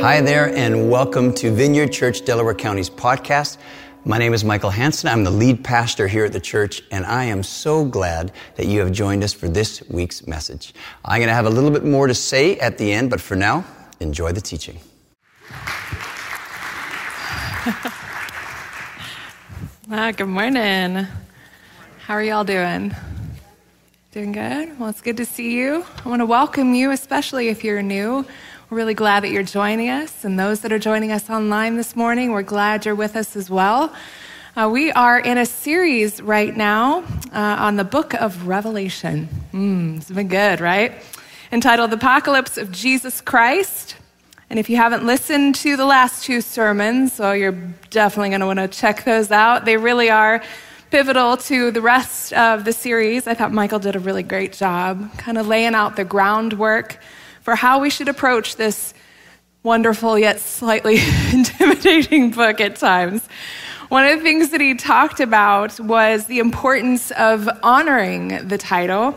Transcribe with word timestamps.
Hi 0.00 0.20
there, 0.20 0.54
and 0.54 0.88
welcome 0.88 1.34
to 1.34 1.50
Vineyard 1.50 1.88
Church 1.88 2.24
Delaware 2.24 2.54
County's 2.54 2.88
podcast. 2.88 3.56
My 4.04 4.16
name 4.16 4.32
is 4.32 4.44
Michael 4.44 4.70
Hanson. 4.70 5.08
I'm 5.08 5.24
the 5.24 5.30
lead 5.32 5.64
pastor 5.64 6.06
here 6.06 6.24
at 6.24 6.32
the 6.32 6.38
church, 6.38 6.84
and 6.92 7.04
I 7.04 7.24
am 7.24 7.42
so 7.42 7.84
glad 7.84 8.30
that 8.54 8.66
you 8.66 8.78
have 8.78 8.92
joined 8.92 9.24
us 9.24 9.32
for 9.32 9.48
this 9.48 9.82
week's 9.90 10.24
message. 10.24 10.72
I'm 11.04 11.18
going 11.18 11.26
to 11.26 11.34
have 11.34 11.46
a 11.46 11.50
little 11.50 11.72
bit 11.72 11.84
more 11.84 12.06
to 12.06 12.14
say 12.14 12.60
at 12.60 12.78
the 12.78 12.92
end, 12.92 13.10
but 13.10 13.20
for 13.20 13.34
now, 13.34 13.64
enjoy 13.98 14.30
the 14.30 14.40
teaching. 14.40 14.78
Good 19.88 20.28
morning. 20.28 21.08
How 22.06 22.14
are 22.14 22.22
y'all 22.22 22.44
doing? 22.44 22.94
Doing 24.12 24.32
good? 24.32 24.78
Well, 24.78 24.88
it's 24.88 25.02
good 25.02 25.18
to 25.18 25.26
see 25.26 25.52
you. 25.52 25.84
I 26.04 26.08
want 26.08 26.20
to 26.20 26.26
welcome 26.26 26.74
you, 26.74 26.92
especially 26.92 27.48
if 27.48 27.62
you're 27.62 27.82
new. 27.82 28.24
We're 28.70 28.76
really 28.76 28.92
glad 28.92 29.24
that 29.24 29.30
you're 29.30 29.42
joining 29.42 29.88
us. 29.88 30.26
And 30.26 30.38
those 30.38 30.60
that 30.60 30.72
are 30.72 30.78
joining 30.78 31.10
us 31.10 31.30
online 31.30 31.78
this 31.78 31.96
morning, 31.96 32.32
we're 32.32 32.42
glad 32.42 32.84
you're 32.84 32.94
with 32.94 33.16
us 33.16 33.34
as 33.34 33.48
well. 33.48 33.94
Uh, 34.54 34.68
we 34.70 34.92
are 34.92 35.18
in 35.18 35.38
a 35.38 35.46
series 35.46 36.20
right 36.20 36.54
now 36.54 36.98
uh, 37.32 37.56
on 37.60 37.76
the 37.76 37.84
book 37.84 38.12
of 38.12 38.46
Revelation. 38.46 39.26
Mm, 39.54 39.96
it's 39.96 40.10
been 40.10 40.28
good, 40.28 40.60
right? 40.60 40.92
Entitled 41.50 41.92
The 41.92 41.96
Apocalypse 41.96 42.58
of 42.58 42.70
Jesus 42.70 43.22
Christ. 43.22 43.96
And 44.50 44.58
if 44.58 44.68
you 44.68 44.76
haven't 44.76 45.06
listened 45.06 45.54
to 45.54 45.78
the 45.78 45.86
last 45.86 46.26
two 46.26 46.42
sermons, 46.42 47.18
well, 47.18 47.34
you're 47.34 47.58
definitely 47.88 48.28
going 48.28 48.40
to 48.40 48.46
want 48.46 48.58
to 48.58 48.68
check 48.68 49.02
those 49.02 49.30
out. 49.30 49.64
They 49.64 49.78
really 49.78 50.10
are 50.10 50.42
pivotal 50.90 51.38
to 51.38 51.70
the 51.70 51.80
rest 51.80 52.34
of 52.34 52.66
the 52.66 52.74
series. 52.74 53.26
I 53.26 53.32
thought 53.32 53.50
Michael 53.50 53.78
did 53.78 53.96
a 53.96 53.98
really 53.98 54.22
great 54.22 54.52
job, 54.52 55.16
kind 55.16 55.38
of 55.38 55.46
laying 55.46 55.74
out 55.74 55.96
the 55.96 56.04
groundwork 56.04 56.98
for 57.48 57.54
how 57.54 57.78
we 57.78 57.88
should 57.88 58.08
approach 58.10 58.56
this 58.56 58.92
wonderful 59.62 60.18
yet 60.18 60.38
slightly 60.38 60.98
intimidating 61.32 62.30
book 62.30 62.60
at 62.60 62.76
times. 62.76 63.26
One 63.88 64.04
of 64.04 64.18
the 64.18 64.22
things 64.22 64.50
that 64.50 64.60
he 64.60 64.74
talked 64.74 65.18
about 65.18 65.80
was 65.80 66.26
the 66.26 66.40
importance 66.40 67.10
of 67.12 67.48
honoring 67.62 68.48
the 68.48 68.58
title. 68.58 69.14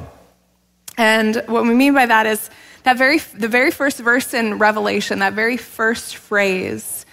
And 0.98 1.44
what 1.48 1.64
we 1.64 1.74
mean 1.74 1.94
by 1.94 2.06
that 2.06 2.26
is 2.26 2.50
that 2.84 2.98
very, 2.98 3.18
the 3.18 3.50
very 3.50 3.70
first 3.70 4.00
verse 4.00 4.34
in 4.34 4.60
Revelation, 4.60 5.20
that 5.20 5.34
very 5.34 5.58
first 5.58 6.16
phrase, 6.16 7.06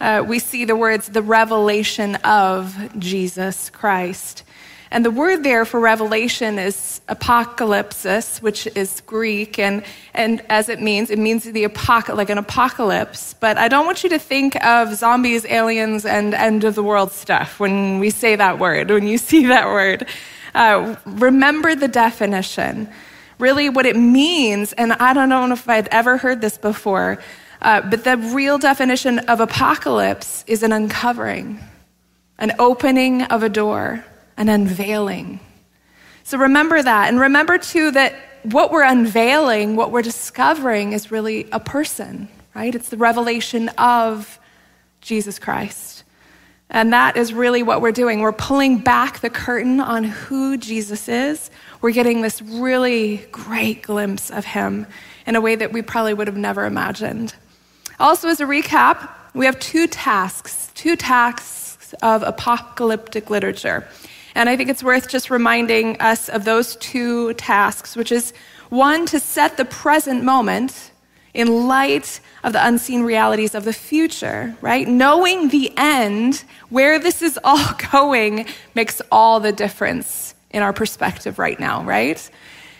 uh, 0.00 0.24
we 0.26 0.40
see 0.40 0.64
the 0.64 0.74
words, 0.74 1.06
the 1.06 1.22
revelation 1.22 2.16
of 2.24 2.76
Jesus 2.98 3.70
Christ. 3.70 4.42
And 4.94 5.04
the 5.04 5.10
word 5.10 5.42
there 5.42 5.64
for 5.64 5.80
revelation 5.80 6.56
is 6.56 7.00
apocalypsis, 7.08 8.40
which 8.40 8.68
is 8.76 9.00
Greek, 9.00 9.58
and, 9.58 9.82
and 10.14 10.40
as 10.48 10.68
it 10.68 10.80
means, 10.80 11.10
it 11.10 11.18
means 11.18 11.42
the 11.42 11.64
apoc- 11.64 12.14
like 12.14 12.30
an 12.30 12.38
apocalypse. 12.38 13.34
But 13.34 13.58
I 13.58 13.66
don't 13.66 13.86
want 13.86 14.04
you 14.04 14.10
to 14.10 14.20
think 14.20 14.54
of 14.64 14.94
zombies, 14.94 15.44
aliens, 15.46 16.06
and 16.06 16.32
end 16.32 16.62
of 16.62 16.76
the 16.76 16.82
world 16.84 17.10
stuff 17.10 17.58
when 17.58 17.98
we 17.98 18.10
say 18.10 18.36
that 18.36 18.60
word, 18.60 18.88
when 18.88 19.08
you 19.08 19.18
see 19.30 19.46
that 19.46 19.66
word. 19.66 20.06
Uh, 20.54 20.94
remember 21.04 21.74
the 21.74 21.88
definition 21.88 22.88
really 23.40 23.68
what 23.68 23.86
it 23.86 23.96
means, 23.96 24.74
and 24.74 24.92
I 24.92 25.12
don't 25.12 25.28
know 25.28 25.50
if 25.50 25.68
I'd 25.68 25.88
ever 25.88 26.18
heard 26.18 26.40
this 26.40 26.56
before, 26.56 27.18
uh, 27.62 27.80
but 27.80 28.04
the 28.04 28.16
real 28.16 28.58
definition 28.58 29.18
of 29.18 29.40
apocalypse 29.40 30.44
is 30.46 30.62
an 30.62 30.70
uncovering, 30.70 31.58
an 32.38 32.52
opening 32.60 33.22
of 33.22 33.42
a 33.42 33.48
door, 33.48 34.04
an 34.36 34.48
unveiling. 34.48 35.40
So 36.22 36.38
remember 36.38 36.82
that. 36.82 37.08
And 37.08 37.20
remember, 37.20 37.58
too, 37.58 37.90
that 37.92 38.14
what 38.42 38.70
we're 38.70 38.84
unveiling, 38.84 39.76
what 39.76 39.90
we're 39.90 40.02
discovering, 40.02 40.92
is 40.92 41.10
really 41.10 41.48
a 41.52 41.60
person, 41.60 42.28
right? 42.54 42.74
It's 42.74 42.88
the 42.88 42.96
revelation 42.96 43.68
of 43.70 44.38
Jesus 45.00 45.38
Christ. 45.38 46.04
And 46.70 46.92
that 46.92 47.16
is 47.16 47.32
really 47.32 47.62
what 47.62 47.80
we're 47.80 47.92
doing. 47.92 48.20
We're 48.20 48.32
pulling 48.32 48.78
back 48.78 49.20
the 49.20 49.30
curtain 49.30 49.80
on 49.80 50.04
who 50.04 50.56
Jesus 50.56 51.08
is 51.08 51.50
we're 51.84 51.90
getting 51.90 52.22
this 52.22 52.40
really 52.40 53.18
great 53.30 53.82
glimpse 53.82 54.30
of 54.30 54.46
him 54.46 54.86
in 55.26 55.36
a 55.36 55.40
way 55.42 55.54
that 55.54 55.70
we 55.70 55.82
probably 55.82 56.14
would 56.14 56.28
have 56.28 56.36
never 56.38 56.64
imagined. 56.64 57.34
Also, 58.00 58.26
as 58.26 58.40
a 58.40 58.46
recap, 58.46 59.06
we 59.34 59.44
have 59.44 59.58
two 59.60 59.86
tasks, 59.86 60.70
two 60.74 60.96
tasks 60.96 61.92
of 62.00 62.22
apocalyptic 62.22 63.28
literature. 63.28 63.86
And 64.34 64.48
I 64.48 64.56
think 64.56 64.68
it's 64.68 64.82
worth 64.82 65.08
just 65.08 65.30
reminding 65.30 66.00
us 66.00 66.28
of 66.28 66.44
those 66.44 66.76
two 66.76 67.34
tasks, 67.34 67.96
which 67.96 68.10
is 68.10 68.32
one, 68.68 69.06
to 69.06 69.20
set 69.20 69.56
the 69.56 69.64
present 69.64 70.24
moment 70.24 70.90
in 71.34 71.66
light 71.66 72.20
of 72.44 72.52
the 72.52 72.66
unseen 72.66 73.02
realities 73.02 73.54
of 73.54 73.64
the 73.64 73.72
future, 73.72 74.56
right? 74.60 74.86
Knowing 74.86 75.48
the 75.48 75.72
end, 75.76 76.44
where 76.68 76.98
this 76.98 77.22
is 77.22 77.38
all 77.44 77.74
going, 77.92 78.46
makes 78.74 79.00
all 79.10 79.40
the 79.40 79.52
difference 79.52 80.34
in 80.50 80.62
our 80.62 80.72
perspective 80.72 81.38
right 81.38 81.58
now, 81.58 81.82
right? 81.82 82.30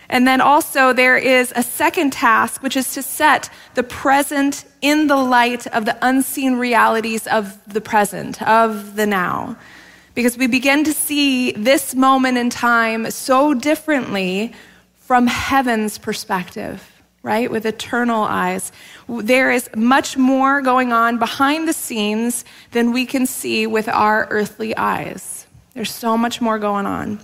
And 0.07 0.27
then 0.27 0.39
also, 0.39 0.93
there 0.93 1.17
is 1.17 1.51
a 1.55 1.63
second 1.63 2.13
task, 2.13 2.61
which 2.61 2.77
is 2.77 2.93
to 2.93 3.01
set 3.01 3.49
the 3.73 3.83
present 3.83 4.65
in 4.81 5.07
the 5.07 5.15
light 5.15 5.65
of 5.67 5.85
the 5.85 5.97
unseen 6.01 6.55
realities 6.55 7.27
of 7.27 7.57
the 7.71 7.81
present, 7.81 8.41
of 8.41 8.95
the 8.95 9.07
now. 9.07 9.57
Because 10.15 10.37
we 10.37 10.47
begin 10.47 10.85
to 10.85 10.93
see 10.93 11.51
this 11.51 11.93
moment 11.93 12.37
in 12.37 12.49
time 12.49 13.11
so 13.11 13.53
differently 13.53 14.53
from 14.95 15.27
heaven's 15.27 15.97
perspective, 15.97 16.81
right? 17.21 17.51
With 17.51 17.65
eternal 17.65 18.23
eyes. 18.23 18.71
There 19.07 19.51
is 19.51 19.69
much 19.75 20.15
more 20.15 20.61
going 20.61 20.93
on 20.93 21.19
behind 21.19 21.67
the 21.67 21.73
scenes 21.73 22.45
than 22.71 22.93
we 22.93 23.05
can 23.05 23.25
see 23.25 23.67
with 23.67 23.89
our 23.89 24.25
earthly 24.31 24.75
eyes. 24.77 25.45
There's 25.73 25.91
so 25.91 26.17
much 26.17 26.39
more 26.39 26.57
going 26.57 26.85
on. 26.85 27.19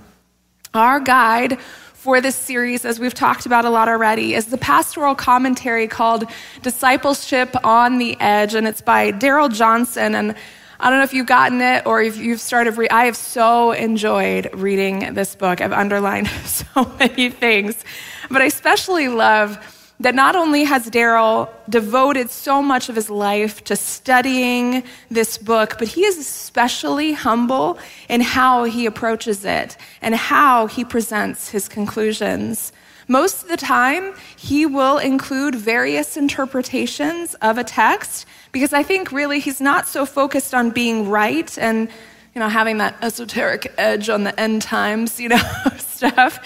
Our 0.73 1.00
guide 1.00 1.59
for 1.94 2.19
this 2.19 2.35
series, 2.35 2.84
as 2.84 3.00
we've 3.00 3.13
talked 3.13 3.46
about 3.46 3.63
a 3.63 3.69
lot 3.69 3.88
already, 3.88 4.34
is 4.34 4.47
the 4.47 4.58
pastoral 4.58 5.16
commentary 5.16 5.88
called 5.88 6.25
Discipleship 6.62 7.56
on 7.63 8.00
the 8.00 8.19
Edge, 8.19 8.53
and 8.53 8.68
it's 8.68 8.81
by 8.81 9.12
Darrell 9.12 9.50
Johnson. 9.50 10.16
And 10.16 10.35
I 10.81 10.89
don't 10.89 10.97
know 10.97 11.03
if 11.03 11.13
you've 11.13 11.27
gotten 11.27 11.61
it 11.61 11.85
or 11.85 12.01
if 12.01 12.17
you've 12.17 12.41
started 12.41 12.75
reading. 12.75 12.91
I 12.91 13.05
have 13.05 13.15
so 13.15 13.71
enjoyed 13.71 14.49
reading 14.51 15.13
this 15.13 15.35
book. 15.35 15.61
I've 15.61 15.71
underlined 15.71 16.27
so 16.45 16.91
many 16.97 17.29
things, 17.29 17.85
but 18.31 18.41
I 18.41 18.45
especially 18.45 19.07
love 19.07 19.59
that 19.99 20.15
not 20.15 20.35
only 20.35 20.63
has 20.63 20.89
Darrell 20.89 21.53
devoted 21.69 22.31
so 22.31 22.63
much 22.63 22.89
of 22.89 22.95
his 22.95 23.11
life 23.11 23.63
to 23.65 23.75
studying 23.75 24.81
this 25.11 25.37
book, 25.37 25.75
but 25.77 25.87
he 25.87 26.03
is 26.03 26.17
especially 26.17 27.13
humble 27.13 27.77
in 28.09 28.19
how 28.19 28.63
he 28.63 28.87
approaches 28.87 29.45
it 29.45 29.77
and 30.01 30.15
how 30.15 30.65
he 30.65 30.83
presents 30.83 31.49
his 31.49 31.69
conclusions. 31.69 32.73
Most 33.07 33.44
of 33.44 33.50
the 33.50 33.57
time, 33.57 34.13
he 34.35 34.66
will 34.66 34.97
include 34.97 35.56
various 35.56 36.17
interpretations 36.17 37.34
of 37.35 37.57
a 37.57 37.63
text 37.63 38.25
because 38.51 38.73
I 38.73 38.84
think 38.84 39.12
really 39.12 39.39
he's 39.39 39.62
not 39.62 39.88
so 39.88 40.06
focused 40.06 40.53
on 40.53 40.72
being 40.72 41.09
right 41.09 41.57
and 41.57 41.90
you 42.35 42.40
know 42.40 42.50
having 42.50 42.78
that 42.78 42.95
esoteric 43.01 43.73
edge 43.78 44.09
on 44.09 44.23
the 44.23 44.40
end 44.40 44.61
times, 44.61 45.19
you 45.19 45.29
know, 45.29 45.41
stuff. 45.78 46.40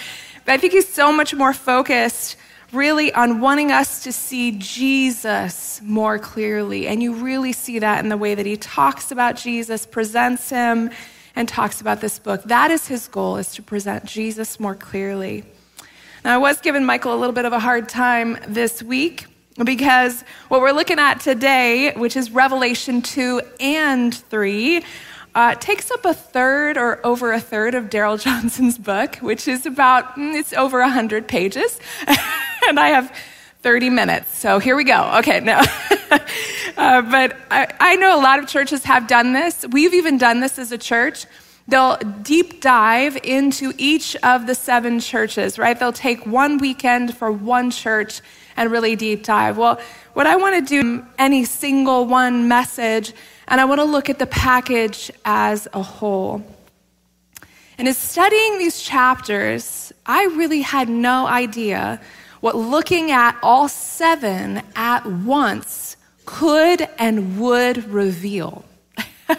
But 0.45 0.53
I 0.53 0.57
think 0.57 0.73
he's 0.73 0.91
so 0.91 1.11
much 1.11 1.33
more 1.33 1.53
focused 1.53 2.37
really 2.71 3.13
on 3.13 3.39
wanting 3.39 3.71
us 3.71 4.03
to 4.03 4.11
see 4.11 4.51
Jesus 4.51 5.81
more 5.81 6.19
clearly. 6.19 6.87
And 6.87 7.01
you 7.01 7.13
really 7.13 7.53
see 7.53 7.79
that 7.79 8.03
in 8.03 8.09
the 8.09 8.17
way 8.17 8.35
that 8.35 8.45
he 8.45 8.57
talks 8.57 9.11
about 9.11 9.37
Jesus, 9.37 9.85
presents 9.85 10.49
him, 10.49 10.91
and 11.35 11.47
talks 11.47 11.81
about 11.81 12.01
this 12.01 12.19
book. 12.19 12.43
That 12.43 12.71
is 12.71 12.87
his 12.87 13.07
goal, 13.07 13.37
is 13.37 13.53
to 13.53 13.61
present 13.61 14.05
Jesus 14.05 14.59
more 14.59 14.75
clearly. 14.75 15.43
Now, 16.25 16.33
I 16.33 16.37
was 16.39 16.59
giving 16.59 16.83
Michael 16.83 17.13
a 17.13 17.19
little 17.19 17.35
bit 17.35 17.45
of 17.45 17.53
a 17.53 17.59
hard 17.59 17.87
time 17.87 18.39
this 18.47 18.81
week 18.81 19.27
because 19.63 20.23
what 20.47 20.59
we're 20.59 20.71
looking 20.71 20.97
at 20.97 21.19
today, 21.19 21.93
which 21.93 22.15
is 22.15 22.31
Revelation 22.31 23.03
2 23.03 23.41
and 23.59 24.11
3, 24.11 24.83
uh, 25.35 25.53
takes 25.53 25.91
up 25.91 26.03
a 26.03 26.15
third 26.15 26.79
or 26.79 26.99
over 27.05 27.31
a 27.31 27.39
third 27.39 27.75
of 27.75 27.91
Darrell 27.91 28.17
Johnson's 28.25 28.79
book, 28.79 29.17
which 29.17 29.47
is 29.47 29.67
about, 29.67 30.15
mm, 30.15 30.33
it's 30.33 30.51
over 30.53 30.79
100 30.79 31.27
pages. 31.27 31.79
and 32.67 32.79
I 32.79 32.87
have 32.87 33.15
30 33.61 33.91
minutes. 33.91 34.35
So 34.35 34.57
here 34.57 34.75
we 34.75 34.83
go. 34.83 35.17
Okay, 35.19 35.41
no. 35.41 35.59
uh, 36.09 37.01
but 37.03 37.37
I, 37.51 37.71
I 37.79 37.95
know 37.97 38.19
a 38.19 38.21
lot 38.23 38.39
of 38.39 38.47
churches 38.47 38.83
have 38.85 39.07
done 39.07 39.33
this. 39.33 39.63
We've 39.69 39.93
even 39.93 40.17
done 40.17 40.39
this 40.39 40.57
as 40.57 40.71
a 40.71 40.77
church. 40.79 41.27
They'll 41.67 41.97
deep 42.21 42.61
dive 42.61 43.17
into 43.23 43.73
each 43.77 44.15
of 44.17 44.45
the 44.45 44.53
seven 44.53 44.99
churches, 44.99 45.57
right? 45.57 45.79
They'll 45.79 45.91
take 45.91 46.25
one 46.25 46.59
weekend 46.59 47.17
for 47.17 47.31
one 47.31 47.71
church 47.71 48.21
and 48.55 48.71
really 48.71 48.95
deep 48.95 49.23
dive. 49.23 49.57
Well, 49.57 49.79
what 50.13 50.27
I 50.27 50.35
want 50.35 50.67
to 50.67 50.81
do, 50.81 51.05
any 51.17 51.43
single 51.43 52.05
one 52.05 52.47
message, 52.47 53.13
and 53.47 53.59
I 53.59 53.65
want 53.65 53.79
to 53.79 53.85
look 53.85 54.09
at 54.09 54.19
the 54.19 54.27
package 54.27 55.11
as 55.25 55.67
a 55.73 55.81
whole. 55.81 56.45
And 57.77 57.87
in 57.87 57.93
studying 57.93 58.57
these 58.59 58.81
chapters, 58.81 59.91
I 60.05 60.25
really 60.25 60.61
had 60.61 60.87
no 60.87 61.27
idea 61.27 61.99
what 62.41 62.55
looking 62.55 63.11
at 63.11 63.37
all 63.41 63.67
seven 63.67 64.61
at 64.75 65.05
once 65.05 65.97
could 66.25 66.87
and 66.99 67.39
would 67.39 67.89
reveal. 67.89 68.63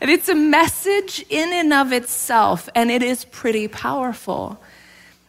and 0.00 0.10
it's 0.10 0.28
a 0.28 0.34
message 0.34 1.24
in 1.28 1.52
and 1.52 1.72
of 1.72 1.92
itself, 1.92 2.68
and 2.74 2.90
it 2.90 3.02
is 3.02 3.24
pretty 3.24 3.68
powerful. 3.68 4.60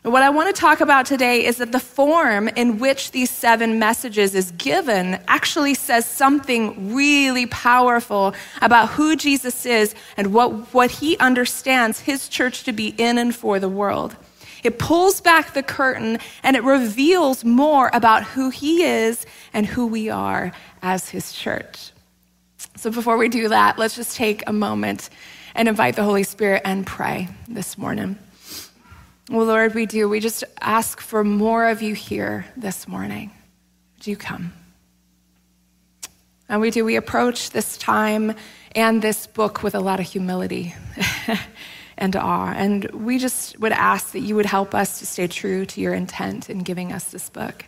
What 0.04 0.24
I 0.24 0.30
want 0.30 0.56
to 0.56 0.60
talk 0.60 0.80
about 0.80 1.06
today 1.06 1.45
is 1.45 1.57
that 1.57 1.74
the 1.74 1.80
form 1.80 2.48
in 2.48 2.80
which 2.80 3.12
these 3.12 3.30
seven 3.30 3.80
messages 3.80 4.33
is 4.33 4.51
given 4.51 5.19
actually 5.27 5.74
says 5.74 6.06
something 6.06 6.94
really 6.94 7.48
powerful 7.48 8.33
about 8.62 8.89
who 8.89 9.18
Jesus 9.18 9.66
is 9.66 9.94
and 10.16 10.33
what, 10.33 10.74
what 10.74 10.89
he 10.89 11.18
understands 11.18 12.00
his 12.00 12.30
church 12.30 12.63
to 12.63 12.72
be 12.72 12.95
in 12.98 13.18
and 13.18 13.36
for 13.36 13.60
the 13.60 13.68
world. 13.68 14.15
It 14.63 14.80
pulls 14.80 15.19
back 15.19 15.54
the 15.54 15.63
curtain 15.63 16.19
and 16.44 16.56
it 16.56 16.63
reveals 16.63 17.44
more 17.44 17.89
about 17.94 18.24
who 18.24 18.51
he 18.51 18.83
is 18.83 19.25
and 19.54 19.65
who 19.65 19.86
we 19.86 20.10
are 20.10 20.54
as 20.81 21.10
his 21.10 21.33
church. 21.33 21.92
So 22.80 22.90
before 22.90 23.18
we 23.18 23.28
do 23.28 23.50
that, 23.50 23.78
let's 23.78 23.98
just 23.98 24.16
take 24.16 24.42
a 24.48 24.54
moment 24.54 25.10
and 25.54 25.68
invite 25.68 25.98
the 25.98 26.04
Holy 26.06 26.24
Spirit 26.24 26.62
and 26.64 26.88
pray 26.88 27.28
this 27.50 27.78
morning. 27.78 28.18
Well, 29.30 29.48
Lord, 29.48 29.76
we 29.76 29.86
do. 29.86 30.08
We 30.08 30.22
just 30.22 30.46
ask 30.62 31.02
for 31.02 31.26
more 31.26 31.68
of 31.68 31.81
you 31.81 31.94
here 31.94 32.46
this 32.56 32.88
morning. 32.88 33.31
Would 33.98 34.08
you 34.08 34.16
come? 34.16 34.54
And 36.48 36.62
we 36.62 36.72
do. 36.72 36.86
We 36.86 36.96
approach 36.96 37.50
this 37.50 37.78
time 37.78 38.34
and 38.74 39.02
this 39.02 39.28
book 39.28 39.62
with 39.62 39.75
a 39.75 39.82
lot 39.82 40.00
of 40.00 40.06
humility 40.06 40.74
and 41.98 42.16
awe. 42.16 42.54
And 42.56 42.86
we 42.92 43.18
just 43.18 43.60
would 43.60 43.74
ask 43.74 44.14
that 44.14 44.22
you 44.22 44.38
would 44.38 44.46
help 44.46 44.74
us 44.74 45.00
to 45.00 45.06
stay 45.06 45.28
true 45.28 45.66
to 45.66 45.82
your 45.82 45.94
intent 45.94 46.50
in 46.50 46.60
giving 46.60 46.94
us 46.94 47.12
this 47.12 47.30
book. 47.30 47.66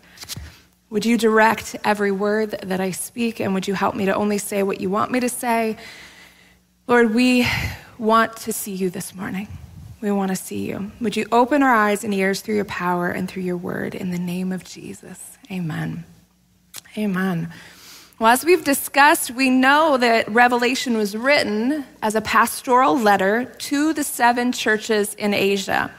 Would 0.91 1.05
you 1.05 1.17
direct 1.17 1.77
every 1.85 2.11
word 2.11 2.51
that 2.63 2.81
I 2.81 2.91
speak, 2.91 3.39
and 3.39 3.53
would 3.53 3.65
you 3.65 3.73
help 3.73 3.95
me 3.95 4.07
to 4.07 4.13
only 4.13 4.37
say 4.37 4.61
what 4.61 4.81
you 4.81 4.89
want 4.89 5.09
me 5.09 5.21
to 5.21 5.29
say? 5.29 5.77
Lord, 6.85 7.15
we 7.15 7.47
want 7.97 8.35
to 8.37 8.51
see 8.51 8.73
you 8.73 8.89
this 8.89 9.15
morning. 9.15 9.47
We 10.01 10.11
want 10.11 10.31
to 10.31 10.35
see 10.35 10.67
you. 10.67 10.91
Would 10.99 11.15
you 11.15 11.27
open 11.31 11.63
our 11.63 11.73
eyes 11.73 12.03
and 12.03 12.13
ears 12.13 12.41
through 12.41 12.55
your 12.55 12.65
power 12.65 13.07
and 13.07 13.29
through 13.29 13.43
your 13.43 13.55
word 13.55 13.95
in 13.95 14.11
the 14.11 14.19
name 14.19 14.51
of 14.51 14.65
Jesus? 14.65 15.37
Amen. 15.49 16.03
Amen. 16.97 17.53
Well, 18.19 18.33
as 18.33 18.43
we've 18.43 18.65
discussed, 18.65 19.31
we 19.31 19.49
know 19.49 19.97
that 19.97 20.27
Revelation 20.29 20.97
was 20.97 21.15
written 21.15 21.85
as 22.01 22.15
a 22.15 22.21
pastoral 22.21 22.99
letter 22.99 23.45
to 23.45 23.93
the 23.93 24.03
seven 24.03 24.51
churches 24.51 25.13
in 25.13 25.33
Asia. 25.33 25.89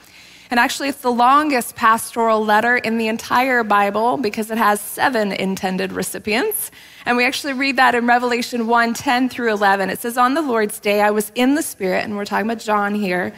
And 0.52 0.60
actually, 0.60 0.90
it's 0.90 1.00
the 1.00 1.10
longest 1.10 1.76
pastoral 1.76 2.44
letter 2.44 2.76
in 2.76 2.98
the 2.98 3.08
entire 3.08 3.64
Bible 3.64 4.18
because 4.18 4.50
it 4.50 4.58
has 4.58 4.82
seven 4.82 5.32
intended 5.32 5.92
recipients. 5.92 6.70
And 7.06 7.16
we 7.16 7.24
actually 7.24 7.54
read 7.54 7.76
that 7.76 7.94
in 7.94 8.06
Revelation 8.06 8.66
1 8.66 8.92
10 8.92 9.30
through 9.30 9.50
11. 9.50 9.88
It 9.88 9.98
says, 9.98 10.18
On 10.18 10.34
the 10.34 10.42
Lord's 10.42 10.78
day, 10.78 11.00
I 11.00 11.10
was 11.10 11.32
in 11.34 11.54
the 11.54 11.62
Spirit, 11.62 12.04
and 12.04 12.18
we're 12.18 12.26
talking 12.26 12.44
about 12.44 12.62
John 12.62 12.94
here 12.94 13.32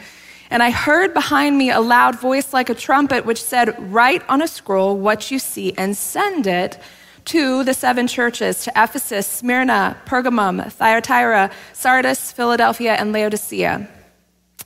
and 0.49 0.61
I 0.61 0.69
heard 0.71 1.13
behind 1.13 1.57
me 1.57 1.71
a 1.71 1.79
loud 1.79 2.19
voice 2.19 2.53
like 2.53 2.69
a 2.69 2.75
trumpet, 2.75 3.25
which 3.25 3.41
said, 3.41 3.75
Write 3.91 4.21
on 4.29 4.41
a 4.41 4.47
scroll 4.47 4.97
what 4.97 5.31
you 5.31 5.39
see 5.39 5.73
and 5.77 5.97
send 5.97 6.47
it 6.47 6.79
to 7.25 7.63
the 7.63 7.73
seven 7.73 8.07
churches 8.07 8.63
to 8.65 8.71
Ephesus, 8.75 9.25
Smyrna, 9.25 9.97
Pergamum, 10.05 10.71
Thyatira, 10.71 11.49
Sardis, 11.73 12.31
Philadelphia, 12.31 12.93
and 12.93 13.11
Laodicea. 13.11 13.89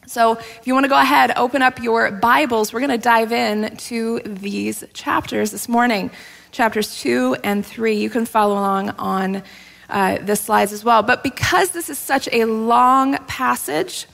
So, 0.10 0.40
if 0.40 0.66
you 0.66 0.74
want 0.74 0.86
to 0.86 0.90
go 0.90 1.00
ahead, 1.00 1.34
open 1.36 1.62
up 1.62 1.84
your 1.84 2.10
Bibles. 2.10 2.74
We're 2.74 2.80
going 2.80 2.90
to 2.90 2.98
dive 2.98 3.32
in 3.32 3.78
to 3.78 4.20
these 4.26 4.84
chapters 4.92 5.52
this 5.52 5.70
morning, 5.70 6.10
chapters 6.52 7.00
two 7.00 7.38
and 7.44 7.64
three. 7.64 7.98
You 7.98 8.10
can 8.10 8.26
follow 8.26 8.56
along 8.56 8.90
on 8.98 9.44
uh, 9.88 10.18
the 10.18 10.36
slides 10.36 10.74
as 10.74 10.84
well. 10.84 11.04
But 11.04 11.22
because 11.22 11.70
this 11.70 11.92
is 11.92 12.00
such 12.00 12.28
a 12.32 12.46
long 12.46 13.18
passage, 13.28 14.08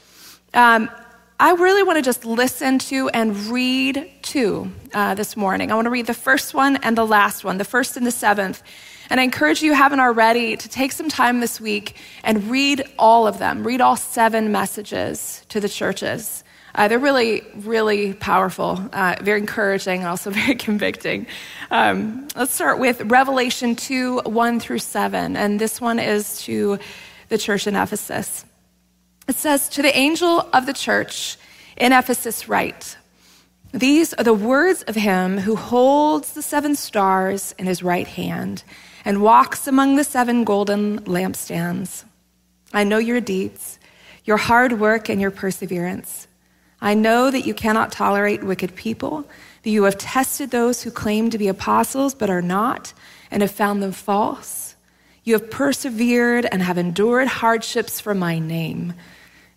um, 0.54 0.90
I 1.40 1.54
really 1.54 1.84
want 1.84 1.96
to 1.96 2.04
just 2.04 2.26
listen 2.26 2.78
to 2.80 3.08
and 3.08 3.34
read 3.48 4.12
to 4.24 4.70
uh, 4.94 5.16
this 5.16 5.38
morning. 5.38 5.72
I 5.72 5.76
want 5.76 5.86
to 5.86 5.92
read 5.92 6.08
the 6.08 6.14
first 6.14 6.54
one 6.54 6.76
and 6.76 6.98
the 6.98 7.08
last 7.08 7.46
one, 7.46 7.58
the 7.58 7.64
first 7.64 7.96
and 7.96 8.06
the 8.06 8.12
seventh. 8.12 8.62
And 9.10 9.20
I 9.20 9.24
encourage 9.24 9.62
you, 9.62 9.74
haven't 9.74 10.00
already, 10.00 10.58
to 10.58 10.70
take 10.70 10.92
some 10.92 11.10
time 11.10 11.40
this 11.40 11.62
week 11.62 11.96
and 12.24 12.50
read 12.50 12.84
all 12.98 13.28
of 13.28 13.40
them. 13.40 13.66
Read 13.66 13.82
all 13.82 13.96
seven 13.96 14.52
messages 14.52 15.46
to 15.50 15.60
the 15.60 15.70
churches. 15.70 16.44
Uh, 16.76 16.90
they're 16.90 17.00
really, 17.00 17.42
really 17.56 18.14
powerful, 18.14 18.82
uh, 18.92 19.16
very 19.22 19.40
encouraging, 19.40 20.00
and 20.00 20.08
also 20.08 20.30
very 20.42 20.56
convicting. 20.56 21.26
Um, 21.72 22.28
let's 22.36 22.52
start 22.52 22.80
with 22.80 23.02
Revelation 23.02 23.76
2 23.76 24.22
1 24.26 24.60
through 24.60 24.80
7. 24.80 25.38
And 25.38 25.60
this 25.60 25.80
one 25.80 26.00
is 26.00 26.42
to 26.44 26.80
the 27.30 27.38
church 27.38 27.68
in 27.68 27.76
Ephesus. 27.76 28.46
It 29.28 29.36
says, 29.36 29.70
To 29.70 29.82
the 29.82 29.96
angel 29.98 30.48
of 30.54 30.66
the 30.66 30.74
church 30.74 31.38
in 31.78 31.94
Ephesus, 31.94 32.50
write, 32.50 32.98
These 33.72 34.14
are 34.16 34.24
the 34.24 34.34
words 34.34 34.84
of 34.84 34.96
him 34.96 35.38
who 35.38 35.56
holds 35.56 36.34
the 36.34 36.42
seven 36.42 36.76
stars 36.76 37.56
in 37.58 37.66
his 37.68 37.82
right 37.82 38.08
hand 38.08 38.64
and 39.06 39.22
walks 39.22 39.68
among 39.68 39.96
the 39.96 40.04
seven 40.04 40.44
golden 40.44 41.00
lampstands. 41.02 42.04
I 42.74 42.84
know 42.84 42.98
your 42.98 43.22
deeds, 43.22 43.80
your 44.26 44.38
hard 44.38 44.80
work, 44.80 45.08
and 45.08 45.22
your 45.22 45.32
perseverance. 45.32 46.28
I 46.82 46.94
know 46.94 47.32
that 47.32 47.46
you 47.46 47.54
cannot 47.54 47.94
tolerate 47.94 48.44
wicked 48.44 48.76
people, 48.76 49.26
that 49.64 49.70
you 49.70 49.84
have 49.84 49.98
tested 49.98 50.52
those 50.52 50.82
who 50.82 50.92
claim 50.92 51.30
to 51.30 51.38
be 51.38 51.48
apostles 51.48 52.14
but 52.14 52.30
are 52.30 52.42
not, 52.42 52.94
and 53.32 53.42
have 53.42 53.52
found 53.52 53.82
them 53.82 53.94
false. 53.94 54.76
You 55.24 55.34
have 55.34 55.50
persevered 55.50 56.46
and 56.52 56.62
have 56.62 56.78
endured 56.78 57.28
hardships 57.28 58.02
for 58.02 58.14
my 58.14 58.40
name 58.40 58.94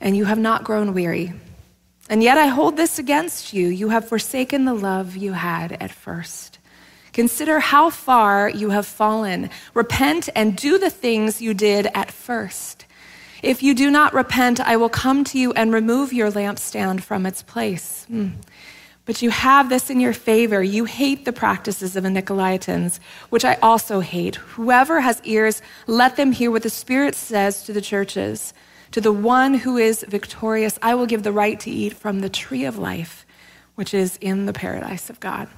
and 0.00 0.16
you 0.16 0.24
have 0.24 0.38
not 0.38 0.64
grown 0.64 0.94
weary. 0.94 1.32
And 2.08 2.22
yet 2.22 2.38
I 2.38 2.46
hold 2.46 2.76
this 2.76 2.98
against 2.98 3.52
you. 3.52 3.68
You 3.68 3.90
have 3.90 4.08
forsaken 4.08 4.64
the 4.64 4.74
love 4.74 5.16
you 5.16 5.32
had 5.32 5.72
at 5.72 5.90
first. 5.90 6.57
Consider 7.18 7.58
how 7.58 7.90
far 7.90 8.48
you 8.48 8.70
have 8.70 8.86
fallen. 8.86 9.50
Repent 9.74 10.28
and 10.36 10.54
do 10.54 10.78
the 10.78 10.88
things 10.88 11.42
you 11.42 11.52
did 11.52 11.88
at 11.92 12.12
first. 12.12 12.86
If 13.42 13.60
you 13.60 13.74
do 13.74 13.90
not 13.90 14.14
repent, 14.14 14.60
I 14.60 14.76
will 14.76 14.88
come 14.88 15.24
to 15.24 15.36
you 15.36 15.52
and 15.54 15.72
remove 15.72 16.12
your 16.12 16.30
lampstand 16.30 17.00
from 17.00 17.26
its 17.26 17.42
place. 17.42 18.06
Mm. 18.08 18.34
But 19.04 19.20
you 19.20 19.30
have 19.30 19.68
this 19.68 19.90
in 19.90 19.98
your 19.98 20.12
favor. 20.12 20.62
You 20.62 20.84
hate 20.84 21.24
the 21.24 21.32
practices 21.32 21.96
of 21.96 22.04
the 22.04 22.08
Nicolaitans, 22.08 23.00
which 23.30 23.44
I 23.44 23.54
also 23.54 23.98
hate. 23.98 24.36
Whoever 24.54 25.00
has 25.00 25.20
ears, 25.24 25.60
let 25.88 26.14
them 26.14 26.30
hear 26.30 26.52
what 26.52 26.62
the 26.62 26.70
Spirit 26.70 27.16
says 27.16 27.64
to 27.64 27.72
the 27.72 27.80
churches. 27.80 28.54
To 28.92 29.00
the 29.00 29.10
one 29.10 29.54
who 29.54 29.76
is 29.76 30.04
victorious, 30.08 30.78
I 30.82 30.94
will 30.94 31.06
give 31.06 31.24
the 31.24 31.32
right 31.32 31.58
to 31.58 31.68
eat 31.68 31.94
from 31.94 32.20
the 32.20 32.30
tree 32.30 32.64
of 32.64 32.78
life, 32.78 33.26
which 33.74 33.92
is 33.92 34.18
in 34.20 34.46
the 34.46 34.52
paradise 34.52 35.10
of 35.10 35.18
God. 35.18 35.48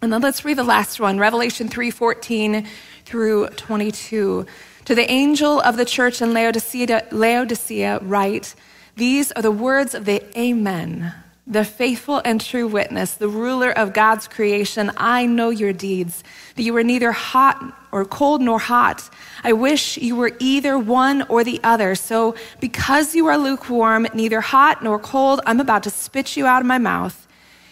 And 0.00 0.12
then 0.12 0.20
let's 0.20 0.44
read 0.44 0.58
the 0.58 0.64
last 0.64 1.00
one, 1.00 1.18
Revelation 1.18 1.68
3:14 1.68 2.66
through 3.04 3.48
22. 3.56 4.46
To 4.84 4.94
the 4.94 5.10
angel 5.10 5.60
of 5.60 5.76
the 5.76 5.84
church 5.84 6.22
in 6.22 6.32
Laodicea, 6.32 7.06
Laodicea 7.10 7.98
write, 8.02 8.54
These 8.96 9.32
are 9.32 9.42
the 9.42 9.50
words 9.50 9.94
of 9.94 10.04
the 10.04 10.22
Amen, 10.38 11.12
the 11.48 11.64
faithful 11.64 12.22
and 12.24 12.40
true 12.40 12.68
witness, 12.68 13.14
the 13.14 13.28
ruler 13.28 13.70
of 13.70 13.92
God's 13.92 14.28
creation, 14.28 14.92
I 14.96 15.26
know 15.26 15.50
your 15.50 15.72
deeds, 15.72 16.22
that 16.54 16.62
you 16.62 16.76
are 16.76 16.84
neither 16.84 17.10
hot 17.10 17.60
or 17.90 18.04
cold 18.04 18.40
nor 18.40 18.60
hot. 18.60 19.10
I 19.42 19.52
wish 19.52 19.98
you 19.98 20.14
were 20.14 20.32
either 20.38 20.78
one 20.78 21.22
or 21.28 21.42
the 21.42 21.60
other. 21.64 21.96
So, 21.96 22.36
because 22.60 23.16
you 23.16 23.26
are 23.26 23.36
lukewarm, 23.36 24.06
neither 24.14 24.40
hot 24.40 24.84
nor 24.84 24.98
cold, 24.98 25.40
I'm 25.44 25.58
about 25.58 25.82
to 25.82 25.90
spit 25.90 26.36
you 26.36 26.46
out 26.46 26.62
of 26.62 26.66
my 26.66 26.78
mouth. 26.78 27.27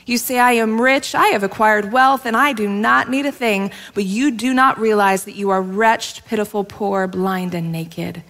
You 0.06 0.18
say, 0.18 0.38
I 0.38 0.52
am 0.52 0.80
rich, 0.80 1.16
I 1.16 1.28
have 1.28 1.42
acquired 1.42 1.92
wealth, 1.92 2.26
and 2.26 2.36
I 2.36 2.52
do 2.52 2.68
not 2.68 3.10
need 3.10 3.26
a 3.26 3.32
thing, 3.32 3.72
but 3.92 4.04
you 4.04 4.30
do 4.30 4.54
not 4.54 4.78
realize 4.78 5.24
that 5.24 5.34
you 5.34 5.50
are 5.50 5.60
wretched, 5.60 6.24
pitiful, 6.26 6.62
poor, 6.62 7.08
blind, 7.08 7.54
and 7.54 7.72
naked. 7.72 8.22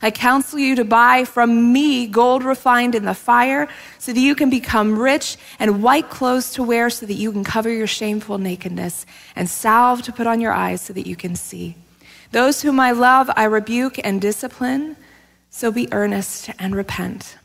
I 0.00 0.12
counsel 0.12 0.60
you 0.60 0.76
to 0.76 0.84
buy 0.84 1.24
from 1.24 1.72
me 1.72 2.06
gold 2.06 2.44
refined 2.44 2.94
in 2.94 3.04
the 3.04 3.14
fire 3.14 3.68
so 3.98 4.12
that 4.12 4.20
you 4.20 4.34
can 4.36 4.48
become 4.48 4.98
rich 4.98 5.36
and 5.58 5.82
white 5.82 6.08
clothes 6.08 6.52
to 6.52 6.62
wear 6.62 6.88
so 6.88 7.04
that 7.06 7.14
you 7.14 7.32
can 7.32 7.42
cover 7.42 7.70
your 7.70 7.86
shameful 7.86 8.38
nakedness 8.38 9.04
and 9.34 9.48
salve 9.48 10.02
to 10.02 10.12
put 10.12 10.26
on 10.26 10.40
your 10.40 10.52
eyes 10.52 10.82
so 10.82 10.92
that 10.92 11.06
you 11.06 11.16
can 11.16 11.34
see. 11.34 11.74
Those 12.30 12.62
whom 12.62 12.78
I 12.78 12.92
love, 12.92 13.30
I 13.34 13.44
rebuke 13.44 13.98
and 14.04 14.20
discipline. 14.20 14.96
So 15.50 15.72
be 15.72 15.90
earnest 15.92 16.50
and 16.58 16.76
repent. 16.76 17.38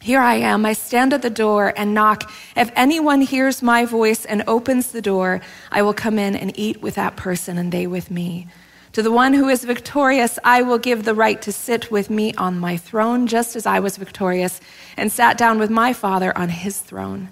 Here 0.00 0.20
I 0.20 0.36
am. 0.36 0.64
I 0.64 0.74
stand 0.74 1.12
at 1.12 1.22
the 1.22 1.30
door 1.30 1.72
and 1.76 1.92
knock. 1.92 2.30
If 2.56 2.70
anyone 2.76 3.20
hears 3.20 3.62
my 3.62 3.84
voice 3.84 4.24
and 4.24 4.44
opens 4.46 4.92
the 4.92 5.02
door, 5.02 5.40
I 5.72 5.82
will 5.82 5.92
come 5.92 6.18
in 6.18 6.36
and 6.36 6.56
eat 6.58 6.80
with 6.80 6.94
that 6.94 7.16
person 7.16 7.58
and 7.58 7.72
they 7.72 7.86
with 7.86 8.10
me. 8.10 8.46
To 8.92 9.02
the 9.02 9.12
one 9.12 9.34
who 9.34 9.48
is 9.48 9.64
victorious, 9.64 10.38
I 10.44 10.62
will 10.62 10.78
give 10.78 11.04
the 11.04 11.14
right 11.14 11.40
to 11.42 11.52
sit 11.52 11.90
with 11.90 12.10
me 12.10 12.32
on 12.34 12.58
my 12.58 12.76
throne, 12.76 13.26
just 13.26 13.54
as 13.54 13.66
I 13.66 13.80
was 13.80 13.96
victorious 13.96 14.60
and 14.96 15.12
sat 15.12 15.36
down 15.36 15.58
with 15.58 15.68
my 15.70 15.92
Father 15.92 16.36
on 16.36 16.48
his 16.48 16.80
throne. 16.80 17.28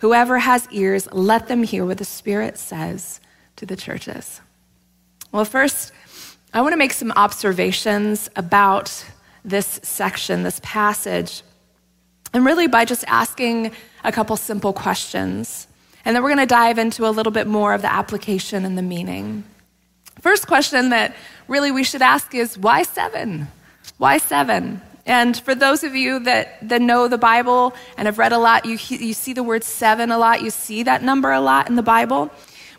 Whoever 0.00 0.38
has 0.38 0.68
ears, 0.72 1.08
let 1.12 1.48
them 1.48 1.62
hear 1.62 1.84
what 1.86 1.98
the 1.98 2.04
Spirit 2.04 2.58
says 2.58 3.20
to 3.56 3.66
the 3.66 3.76
churches. 3.76 4.40
Well, 5.32 5.44
first, 5.44 5.92
I 6.52 6.60
want 6.60 6.72
to 6.72 6.78
make 6.78 6.92
some 6.92 7.12
observations 7.12 8.28
about 8.36 9.04
this 9.44 9.80
section, 9.82 10.42
this 10.42 10.60
passage, 10.62 11.42
and 12.36 12.44
really 12.44 12.66
by 12.66 12.84
just 12.84 13.02
asking 13.08 13.72
a 14.04 14.12
couple 14.12 14.36
simple 14.36 14.74
questions. 14.74 15.66
And 16.04 16.14
then 16.14 16.22
we're 16.22 16.34
going 16.34 16.46
to 16.46 16.54
dive 16.54 16.76
into 16.76 17.08
a 17.08 17.08
little 17.08 17.32
bit 17.32 17.46
more 17.46 17.72
of 17.72 17.80
the 17.80 17.90
application 17.90 18.66
and 18.66 18.76
the 18.76 18.82
meaning. 18.82 19.42
First 20.20 20.46
question 20.46 20.90
that 20.90 21.16
really 21.48 21.72
we 21.72 21.82
should 21.82 22.02
ask 22.02 22.34
is 22.34 22.58
why 22.58 22.82
seven? 22.82 23.48
Why 23.96 24.18
seven? 24.18 24.82
And 25.06 25.34
for 25.34 25.54
those 25.54 25.82
of 25.82 25.96
you 25.96 26.18
that, 26.24 26.68
that 26.68 26.82
know 26.82 27.08
the 27.08 27.16
Bible 27.16 27.74
and 27.96 28.04
have 28.04 28.18
read 28.18 28.32
a 28.32 28.38
lot, 28.38 28.66
you, 28.66 28.76
you 28.90 29.14
see 29.14 29.32
the 29.32 29.42
word 29.42 29.64
seven 29.64 30.10
a 30.10 30.18
lot, 30.18 30.42
you 30.42 30.50
see 30.50 30.82
that 30.82 31.02
number 31.02 31.32
a 31.32 31.40
lot 31.40 31.70
in 31.70 31.76
the 31.76 31.82
Bible. 31.82 32.30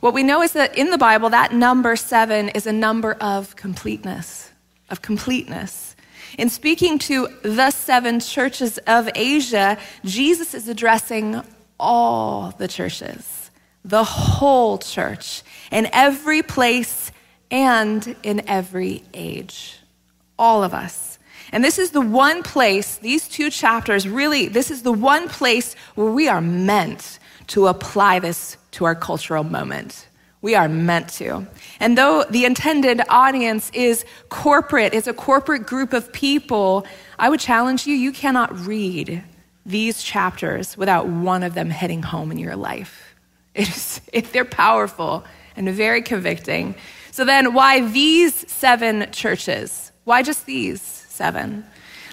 What 0.01 0.13
we 0.13 0.21
know 0.21 0.43
is 0.43 0.53
that 0.53 0.77
in 0.77 0.91
the 0.91 0.99
Bible, 0.99 1.31
that 1.31 1.51
number 1.51 1.95
seven 1.95 2.49
is 2.49 2.67
a 2.67 2.71
number 2.73 3.13
of 3.13 3.55
completeness, 3.55 4.51
of 4.91 5.01
completeness. 5.01 5.95
In 6.37 6.49
speaking 6.49 6.99
to 6.99 7.29
the 7.41 7.71
seven 7.71 8.19
churches 8.19 8.77
of 8.85 9.09
Asia, 9.15 9.77
Jesus 10.05 10.53
is 10.53 10.67
addressing 10.67 11.41
all 11.79 12.53
the 12.59 12.67
churches, 12.67 13.49
the 13.83 14.03
whole 14.03 14.77
church, 14.77 15.41
in 15.71 15.89
every 15.91 16.43
place 16.43 17.11
and 17.49 18.15
in 18.21 18.47
every 18.47 19.03
age. 19.15 19.79
All 20.37 20.63
of 20.63 20.75
us. 20.75 21.17
And 21.51 21.63
this 21.63 21.79
is 21.79 21.91
the 21.91 22.01
one 22.01 22.43
place, 22.43 22.97
these 22.97 23.27
two 23.27 23.49
chapters 23.49 24.07
really, 24.07 24.47
this 24.47 24.69
is 24.69 24.83
the 24.83 24.91
one 24.91 25.29
place 25.29 25.75
where 25.95 26.11
we 26.11 26.27
are 26.27 26.41
meant 26.41 27.17
to 27.47 27.67
apply 27.67 28.19
this 28.19 28.57
to 28.71 28.85
our 28.85 28.95
cultural 28.95 29.43
moment. 29.43 30.06
We 30.41 30.55
are 30.55 30.69
meant 30.69 31.09
to. 31.13 31.47
And 31.79 31.97
though 31.97 32.23
the 32.23 32.45
intended 32.45 33.01
audience 33.09 33.71
is 33.73 34.05
corporate, 34.29 34.93
it's 34.93 35.07
a 35.07 35.13
corporate 35.13 35.65
group 35.65 35.93
of 35.93 36.13
people, 36.13 36.85
I 37.17 37.29
would 37.29 37.39
challenge 37.39 37.87
you, 37.87 37.95
you 37.95 38.11
cannot 38.11 38.57
read 38.59 39.23
these 39.65 40.01
chapters 40.01 40.77
without 40.77 41.07
one 41.07 41.43
of 41.43 41.53
them 41.53 41.69
hitting 41.69 42.03
home 42.03 42.31
in 42.31 42.37
your 42.37 42.55
life. 42.55 43.03
It 43.57 43.69
is, 43.69 44.01
it, 44.13 44.33
they're 44.33 44.45
powerful 44.45 45.25
and 45.55 45.67
very 45.69 46.03
convicting. 46.03 46.75
So 47.09 47.25
then, 47.25 47.55
why 47.55 47.81
these 47.81 48.35
seven 48.51 49.11
churches? 49.11 49.91
Why 50.03 50.21
just 50.21 50.45
these 50.45 50.79
seven? 50.79 51.65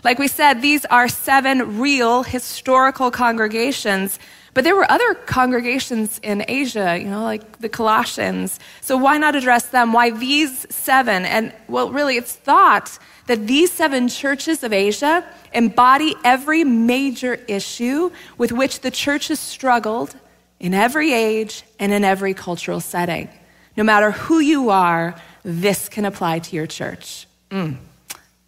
Like 0.03 0.19
we 0.19 0.27
said, 0.27 0.63
these 0.63 0.87
are 0.87 1.07
seven 1.07 1.79
real 1.79 2.23
historical 2.23 3.11
congregations, 3.11 4.19
but 4.55 4.63
there 4.63 4.77
were 4.77 4.91
other 4.91 5.15
congregations 5.15 6.21
in 6.23 6.45
Asia, 6.47 6.97
you 6.99 7.09
know, 7.09 7.23
like 7.23 7.59
the 7.59 7.69
Colossians. 7.69 8.61
So 8.81 8.97
why 8.97 9.19
not 9.19 9.35
address 9.35 9.67
them? 9.67 9.93
Why 9.93 10.11
these 10.11 10.65
seven? 10.73 11.25
And 11.25 11.53
well, 11.69 11.91
really, 11.91 12.17
it's 12.17 12.33
thought 12.33 12.99
that 13.27 13.49
these 13.49 13.73
seven 13.73 14.09
churches 14.09 14.63
of 14.63 14.73
Asia 14.73 15.25
embody 15.53 16.15
every 16.25 16.63
major 16.63 17.35
issue 17.49 18.11
with 18.39 18.53
which 18.53 18.81
the 18.81 18.91
church 18.91 19.29
has 19.29 19.41
struggled 19.41 20.15
in 20.61 20.73
every 20.73 21.13
age 21.13 21.65
and 21.81 21.93
in 21.93 22.05
every 22.05 22.33
cultural 22.33 22.81
setting. 22.81 23.29
No 23.77 23.83
matter 23.83 24.13
who 24.13 24.39
you 24.39 24.71
are, 24.71 25.21
this 25.43 25.89
can 25.89 26.05
apply 26.05 26.39
to 26.39 26.57
your 26.57 26.69
church. 26.69 27.27
Mm. 27.51 27.77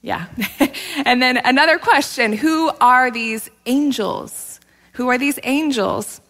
Yeah. 0.02 0.26
and 1.04 1.20
then 1.20 1.36
another 1.38 1.78
question 1.78 2.32
Who 2.32 2.70
are 2.80 3.10
these 3.10 3.50
angels? 3.66 4.45
Who 4.96 5.08
are 5.08 5.18
these 5.18 5.38
angels? 5.42 6.22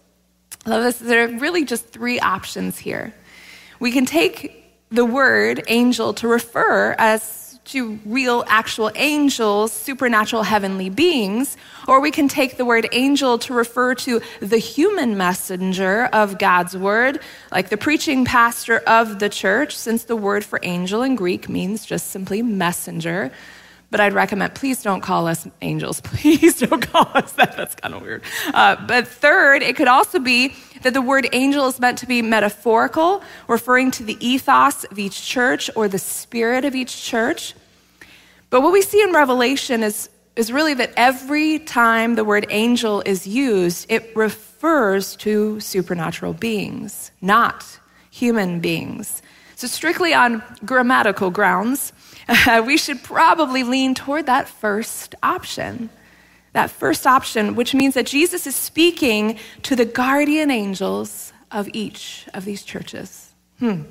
Love 0.66 0.82
this. 0.82 0.98
There 0.98 1.24
are 1.24 1.38
really 1.38 1.64
just 1.64 1.86
three 1.88 2.18
options 2.18 2.78
here. 2.78 3.14
We 3.78 3.92
can 3.92 4.06
take 4.06 4.64
the 4.90 5.04
word 5.04 5.62
angel 5.68 6.14
to 6.14 6.26
refer 6.26 6.96
as 6.98 7.46
to 7.66 7.98
real, 8.04 8.44
actual 8.46 8.90
angels, 8.94 9.72
supernatural 9.72 10.42
heavenly 10.42 10.88
beings, 10.88 11.56
or 11.86 12.00
we 12.00 12.10
can 12.10 12.28
take 12.28 12.56
the 12.56 12.64
word 12.64 12.88
angel 12.92 13.38
to 13.38 13.54
refer 13.54 13.94
to 13.94 14.20
the 14.40 14.58
human 14.58 15.16
messenger 15.16 16.06
of 16.06 16.38
God's 16.38 16.76
word, 16.76 17.20
like 17.52 17.68
the 17.68 17.76
preaching 17.76 18.24
pastor 18.24 18.78
of 18.78 19.18
the 19.18 19.28
church, 19.28 19.76
since 19.76 20.04
the 20.04 20.16
word 20.16 20.44
for 20.44 20.58
angel 20.62 21.02
in 21.02 21.16
Greek 21.16 21.48
means 21.48 21.84
just 21.84 22.08
simply 22.08 22.42
messenger. 22.42 23.30
But 23.96 24.02
I'd 24.02 24.12
recommend, 24.12 24.54
please 24.54 24.82
don't 24.82 25.00
call 25.00 25.26
us 25.26 25.48
angels. 25.62 26.00
Please 26.04 26.60
don't 26.60 26.86
call 26.86 27.08
us 27.14 27.32
that. 27.32 27.56
That's 27.56 27.74
kind 27.76 27.94
of 27.94 28.02
weird. 28.02 28.22
Uh, 28.52 28.76
but 28.86 29.08
third, 29.08 29.62
it 29.62 29.74
could 29.74 29.88
also 29.88 30.18
be 30.18 30.54
that 30.82 30.92
the 30.92 31.00
word 31.00 31.26
angel 31.32 31.66
is 31.66 31.80
meant 31.80 31.96
to 32.00 32.06
be 32.06 32.20
metaphorical, 32.20 33.22
referring 33.48 33.90
to 33.92 34.04
the 34.04 34.18
ethos 34.20 34.84
of 34.84 34.98
each 34.98 35.26
church 35.26 35.70
or 35.74 35.88
the 35.88 35.98
spirit 35.98 36.66
of 36.66 36.74
each 36.74 37.04
church. 37.04 37.54
But 38.50 38.60
what 38.60 38.70
we 38.70 38.82
see 38.82 39.00
in 39.00 39.14
Revelation 39.14 39.82
is, 39.82 40.10
is 40.36 40.52
really 40.52 40.74
that 40.74 40.92
every 40.98 41.58
time 41.60 42.16
the 42.16 42.24
word 42.24 42.44
angel 42.50 43.02
is 43.06 43.26
used, 43.26 43.86
it 43.90 44.14
refers 44.14 45.16
to 45.16 45.58
supernatural 45.60 46.34
beings, 46.34 47.12
not 47.22 47.64
human 48.10 48.60
beings. 48.60 49.22
So, 49.54 49.66
strictly 49.66 50.12
on 50.12 50.42
grammatical 50.66 51.30
grounds, 51.30 51.94
we 52.64 52.76
should 52.76 53.02
probably 53.02 53.62
lean 53.62 53.94
toward 53.94 54.26
that 54.26 54.48
first 54.48 55.14
option. 55.22 55.90
That 56.52 56.70
first 56.70 57.06
option, 57.06 57.54
which 57.54 57.74
means 57.74 57.94
that 57.94 58.06
Jesus 58.06 58.46
is 58.46 58.56
speaking 58.56 59.38
to 59.62 59.76
the 59.76 59.84
guardian 59.84 60.50
angels 60.50 61.32
of 61.50 61.68
each 61.72 62.26
of 62.34 62.44
these 62.44 62.62
churches. 62.62 63.32
Hmm. 63.58 63.82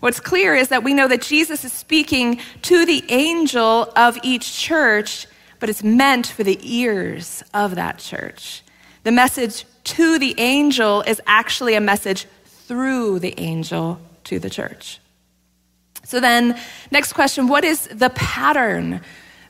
What's 0.00 0.20
clear 0.20 0.54
is 0.54 0.68
that 0.68 0.82
we 0.82 0.92
know 0.92 1.08
that 1.08 1.22
Jesus 1.22 1.64
is 1.64 1.72
speaking 1.72 2.40
to 2.62 2.84
the 2.84 3.04
angel 3.08 3.90
of 3.96 4.18
each 4.22 4.54
church, 4.54 5.26
but 5.60 5.70
it's 5.70 5.82
meant 5.82 6.26
for 6.26 6.44
the 6.44 6.58
ears 6.62 7.42
of 7.54 7.76
that 7.76 7.98
church. 7.98 8.62
The 9.04 9.12
message 9.12 9.64
to 9.84 10.18
the 10.18 10.34
angel 10.38 11.02
is 11.02 11.22
actually 11.26 11.74
a 11.74 11.80
message 11.80 12.26
through 12.44 13.20
the 13.20 13.38
angel 13.38 14.00
to 14.24 14.38
the 14.38 14.50
church. 14.50 15.00
So 16.04 16.20
then, 16.20 16.58
next 16.90 17.12
question 17.12 17.48
what 17.48 17.64
is 17.64 17.88
the 17.88 18.10
pattern 18.10 19.00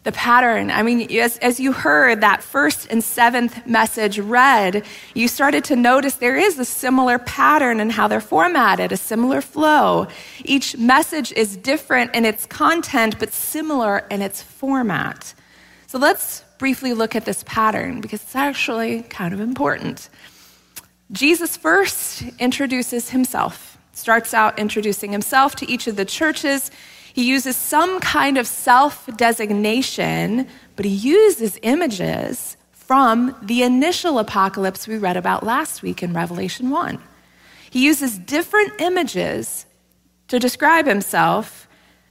the 0.04 0.12
pattern. 0.12 0.70
I 0.70 0.82
mean, 0.82 1.10
as, 1.18 1.38
as 1.38 1.58
you 1.58 1.72
heard 1.72 2.20
that 2.20 2.42
first 2.42 2.86
and 2.90 3.02
seventh 3.02 3.66
message 3.66 4.18
read, 4.18 4.84
you 5.14 5.28
started 5.28 5.64
to 5.64 5.76
notice 5.76 6.14
there 6.16 6.36
is 6.36 6.58
a 6.58 6.64
similar 6.64 7.18
pattern 7.18 7.80
in 7.80 7.88
how 7.88 8.06
they're 8.06 8.20
formatted, 8.20 8.92
a 8.92 8.98
similar 8.98 9.40
flow. 9.40 10.06
Each 10.44 10.76
message 10.76 11.32
is 11.32 11.56
different 11.56 12.14
in 12.14 12.26
its 12.26 12.44
content, 12.44 13.18
but 13.18 13.32
similar 13.32 14.06
in 14.10 14.20
its 14.20 14.42
format. 14.42 15.32
So 15.86 15.98
let's 15.98 16.44
briefly 16.58 16.92
look 16.92 17.16
at 17.16 17.24
this 17.24 17.42
pattern 17.46 18.02
because 18.02 18.22
it's 18.22 18.36
actually 18.36 19.02
kind 19.04 19.32
of 19.32 19.40
important. 19.40 20.10
Jesus 21.12 21.56
first 21.56 22.24
introduces 22.38 23.08
himself, 23.08 23.73
starts 23.94 24.34
out 24.34 24.58
introducing 24.58 25.12
himself 25.12 25.56
to 25.56 25.70
each 25.70 25.86
of 25.86 25.96
the 25.96 26.04
churches. 26.04 26.70
He 27.12 27.24
uses 27.24 27.56
some 27.56 28.00
kind 28.00 28.36
of 28.36 28.46
self 28.46 29.08
designation, 29.16 30.48
but 30.76 30.84
he 30.84 30.92
uses 30.92 31.58
images 31.62 32.56
from 32.72 33.34
the 33.40 33.62
initial 33.62 34.18
apocalypse 34.18 34.86
we 34.86 34.98
read 34.98 35.16
about 35.16 35.42
last 35.42 35.82
week 35.82 36.02
in 36.02 36.12
Revelation 36.12 36.70
1. 36.70 36.98
He 37.70 37.84
uses 37.84 38.18
different 38.18 38.80
images 38.80 39.66
to 40.28 40.38
describe 40.38 40.86
himself 40.86 41.66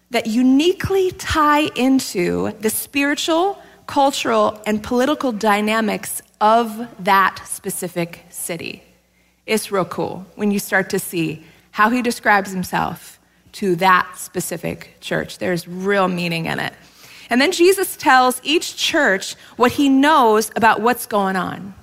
that 0.09 0.27
uniquely 0.27 1.11
tie 1.11 1.69
into 1.75 2.51
the 2.59 2.69
spiritual, 2.69 3.61
cultural, 3.87 4.61
and 4.65 4.81
political 4.83 5.31
dynamics 5.31 6.21
of 6.39 6.87
that 7.03 7.41
specific 7.45 8.25
city. 8.29 8.83
It's 9.45 9.71
real 9.71 9.85
cool 9.85 10.25
when 10.35 10.51
you 10.51 10.59
start 10.59 10.89
to 10.91 10.99
see 10.99 11.43
how 11.73 11.89
he 11.89 12.03
describes 12.03 12.51
himself 12.51 13.19
to 13.51 13.75
that 13.75 14.07
specific 14.15 14.95
church. 15.01 15.39
There's 15.39 15.67
real 15.67 16.07
meaning 16.07 16.45
in 16.45 16.59
it. 16.59 16.71
And 17.31 17.41
then 17.41 17.51
Jesus 17.51 17.95
tells 17.95 18.39
each 18.43 18.77
church 18.77 19.33
what 19.55 19.71
he 19.71 19.89
knows 19.89 20.51
about 20.55 20.81
what's 20.81 21.07
going 21.07 21.35
on. 21.35 21.73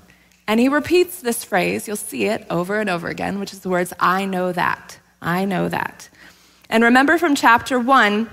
And 0.46 0.60
he 0.60 0.68
repeats 0.68 1.20
this 1.20 1.42
phrase, 1.42 1.88
you'll 1.88 1.96
see 1.96 2.26
it 2.26 2.46
over 2.50 2.78
and 2.78 2.88
over 2.88 3.08
again, 3.08 3.40
which 3.40 3.52
is 3.52 3.60
the 3.60 3.68
words, 3.68 3.92
I 3.98 4.26
know 4.26 4.52
that. 4.52 4.98
I 5.20 5.44
know 5.44 5.68
that. 5.68 6.08
And 6.68 6.84
remember 6.84 7.18
from 7.18 7.34
chapter 7.34 7.78
one, 7.78 8.30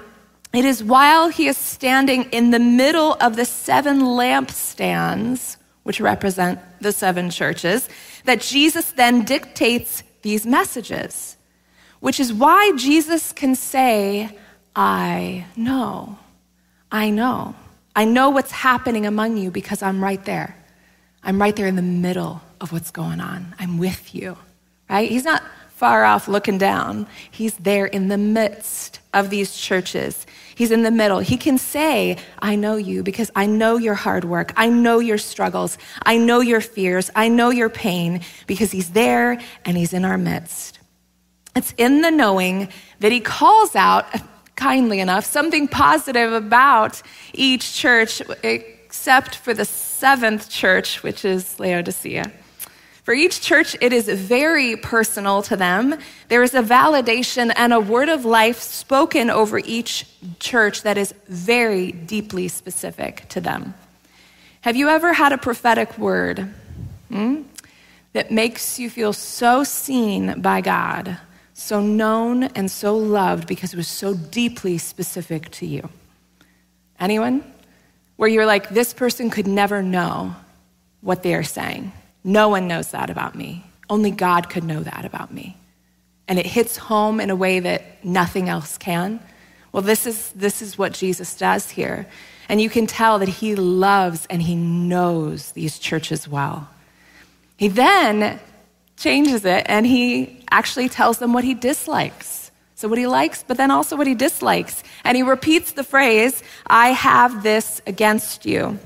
it 0.53 0.63
is 0.63 0.83
while 0.83 1.29
he 1.29 1.47
is 1.47 1.57
standing 1.57 2.25
in 2.25 2.51
the 2.51 2.59
middle 2.59 3.17
of 3.19 3.35
the 3.35 3.45
seven 3.45 4.01
lampstands, 4.01 5.57
which 5.81 5.99
represent 5.99 6.59
the 6.81 6.91
seven 6.91 7.31
churches, 7.31 7.89
that 8.25 8.41
Jesus 8.41 8.91
then 8.91 9.25
dictates 9.25 10.03
these 10.21 10.45
messages 10.45 11.36
which 11.99 12.19
is 12.19 12.33
why 12.33 12.73
Jesus 12.75 13.31
can 13.31 13.55
say, 13.55 14.29
I 14.75 15.45
know. 15.55 16.17
I 16.91 17.09
know. 17.09 17.55
I 17.95 18.05
know 18.05 18.29
what's 18.29 18.51
happening 18.51 19.05
among 19.05 19.37
you 19.37 19.49
because 19.51 19.81
I'm 19.81 20.03
right 20.03 20.23
there. 20.23 20.55
I'm 21.23 21.41
right 21.41 21.55
there 21.55 21.67
in 21.67 21.75
the 21.75 21.81
middle 21.81 22.41
of 22.61 22.71
what's 22.71 22.91
going 22.91 23.19
on. 23.19 23.55
I'm 23.59 23.77
with 23.77 24.13
you, 24.13 24.37
right? 24.89 25.09
He's 25.09 25.25
not 25.25 25.43
far 25.77 26.05
off 26.05 26.27
looking 26.27 26.57
down. 26.57 27.07
He's 27.29 27.55
there 27.57 27.85
in 27.85 28.07
the 28.07 28.17
midst 28.17 28.99
of 29.13 29.29
these 29.29 29.55
churches. 29.55 30.25
He's 30.55 30.71
in 30.71 30.81
the 30.81 30.91
middle. 30.91 31.19
He 31.19 31.37
can 31.37 31.59
say, 31.59 32.17
I 32.39 32.55
know 32.55 32.77
you 32.77 33.03
because 33.03 33.29
I 33.35 33.45
know 33.45 33.77
your 33.77 33.93
hard 33.93 34.25
work. 34.25 34.53
I 34.55 34.69
know 34.69 34.99
your 34.99 35.19
struggles. 35.19 35.77
I 36.03 36.17
know 36.17 36.39
your 36.39 36.61
fears. 36.61 37.11
I 37.15 37.27
know 37.27 37.51
your 37.51 37.69
pain 37.69 38.21
because 38.47 38.71
He's 38.71 38.91
there 38.91 39.39
and 39.65 39.77
He's 39.77 39.93
in 39.93 40.03
our 40.03 40.17
midst. 40.17 40.79
It's 41.57 41.73
in 41.75 42.01
the 42.01 42.11
knowing 42.11 42.69
that 42.99 43.11
He 43.11 43.19
calls 43.19 43.75
out, 43.75 44.05
kindly 44.55 44.99
enough, 44.99 45.25
something 45.25 45.67
positive 45.67 46.31
about 46.31 47.01
each 47.33 47.73
church, 47.73 48.21
except 48.43 49.35
for 49.35 49.55
the 49.55 49.65
seventh 49.65 50.49
church, 50.49 51.01
which 51.01 51.25
is 51.25 51.59
Laodicea. 51.59 52.31
For 53.03 53.13
each 53.13 53.41
church, 53.41 53.75
it 53.81 53.91
is 53.91 54.07
very 54.07 54.75
personal 54.75 55.41
to 55.43 55.55
them. 55.55 55.97
There 56.27 56.43
is 56.43 56.53
a 56.53 56.61
validation 56.61 57.51
and 57.55 57.73
a 57.73 57.79
word 57.79 58.09
of 58.09 58.23
life 58.23 58.59
spoken 58.59 59.29
over 59.31 59.57
each 59.57 60.05
church 60.39 60.83
that 60.83 60.97
is 60.97 61.13
very 61.27 61.91
deeply 61.91 62.49
specific 62.49 63.27
to 63.29 63.41
them. 63.41 63.73
Have 64.61 64.75
you 64.75 64.89
ever 64.89 65.13
had 65.13 65.31
a 65.31 65.37
prophetic 65.37 65.97
word 65.97 66.53
hmm, 67.09 67.43
that 68.13 68.29
makes 68.29 68.77
you 68.77 68.89
feel 68.89 69.13
so 69.13 69.63
seen 69.63 70.41
by 70.41 70.61
God, 70.61 71.17
so 71.57 71.81
known 71.81 72.43
and 72.43 72.69
so 72.69 72.95
loved 72.95 73.47
because 73.47 73.73
it 73.73 73.77
was 73.77 73.87
so 73.87 74.13
deeply 74.13 74.77
specific 74.77 75.49
to 75.51 75.65
you? 75.65 75.89
Anyone? 76.99 77.43
Where 78.15 78.29
you're 78.29 78.45
like, 78.45 78.69
this 78.69 78.93
person 78.93 79.29
could 79.29 79.47
never 79.47 79.81
know 79.81 80.35
what 81.01 81.23
they 81.23 81.33
are 81.33 81.43
saying. 81.43 81.91
No 82.23 82.49
one 82.49 82.67
knows 82.67 82.91
that 82.91 83.09
about 83.09 83.35
me. 83.35 83.65
Only 83.89 84.11
God 84.11 84.49
could 84.49 84.63
know 84.63 84.81
that 84.81 85.05
about 85.05 85.33
me. 85.33 85.57
And 86.27 86.37
it 86.37 86.45
hits 86.45 86.77
home 86.77 87.19
in 87.19 87.29
a 87.29 87.35
way 87.35 87.59
that 87.59 88.03
nothing 88.03 88.49
else 88.49 88.77
can. 88.77 89.19
Well, 89.71 89.83
this 89.83 90.05
is, 90.05 90.31
this 90.33 90.61
is 90.61 90.77
what 90.77 90.93
Jesus 90.93 91.35
does 91.37 91.71
here. 91.71 92.07
And 92.49 92.61
you 92.61 92.69
can 92.69 92.85
tell 92.87 93.19
that 93.19 93.29
he 93.29 93.55
loves 93.55 94.27
and 94.29 94.41
he 94.41 94.55
knows 94.55 95.51
these 95.51 95.79
churches 95.79 96.27
well. 96.27 96.69
He 97.57 97.67
then 97.67 98.39
changes 98.97 99.45
it 99.45 99.65
and 99.67 99.85
he 99.85 100.43
actually 100.51 100.89
tells 100.89 101.19
them 101.19 101.31
what 101.31 101.43
he 101.43 101.53
dislikes. 101.53 102.51
So, 102.75 102.87
what 102.87 102.99
he 102.99 103.07
likes, 103.07 103.43
but 103.47 103.57
then 103.57 103.71
also 103.71 103.95
what 103.95 104.05
he 104.05 104.13
dislikes. 104.13 104.83
And 105.03 105.17
he 105.17 105.23
repeats 105.23 105.71
the 105.71 105.83
phrase, 105.83 106.43
I 106.67 106.89
have 106.89 107.41
this 107.41 107.81
against 107.87 108.45
you. 108.45 108.77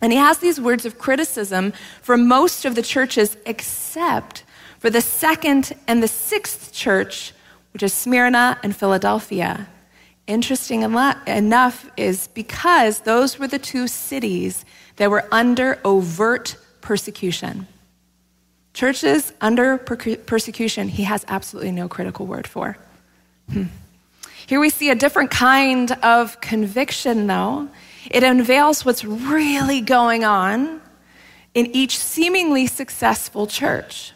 And 0.00 0.12
he 0.12 0.18
has 0.18 0.38
these 0.38 0.60
words 0.60 0.86
of 0.86 0.98
criticism 0.98 1.72
for 2.02 2.16
most 2.16 2.64
of 2.64 2.76
the 2.76 2.82
churches 2.82 3.36
except 3.44 4.44
for 4.78 4.90
the 4.90 5.00
second 5.00 5.72
and 5.88 6.02
the 6.02 6.08
sixth 6.08 6.72
church, 6.72 7.32
which 7.72 7.82
is 7.82 7.92
Smyrna 7.92 8.60
and 8.62 8.76
Philadelphia. 8.76 9.66
Interesting 10.28 10.82
enough 10.82 11.90
is 11.96 12.28
because 12.28 13.00
those 13.00 13.38
were 13.38 13.48
the 13.48 13.58
two 13.58 13.88
cities 13.88 14.64
that 14.96 15.10
were 15.10 15.26
under 15.32 15.80
overt 15.84 16.56
persecution. 16.80 17.66
Churches 18.76 19.32
under 19.40 19.78
persecution, 19.78 20.88
he 20.88 21.04
has 21.04 21.24
absolutely 21.28 21.72
no 21.72 21.88
critical 21.88 22.26
word 22.26 22.46
for. 22.46 22.76
Hmm. 23.50 23.64
Here 24.46 24.60
we 24.60 24.68
see 24.68 24.90
a 24.90 24.94
different 24.94 25.30
kind 25.30 25.92
of 26.02 26.42
conviction, 26.42 27.26
though. 27.26 27.70
It 28.10 28.22
unveils 28.22 28.84
what's 28.84 29.02
really 29.02 29.80
going 29.80 30.24
on 30.24 30.82
in 31.54 31.74
each 31.74 31.98
seemingly 31.98 32.66
successful 32.66 33.46
church. 33.46 34.12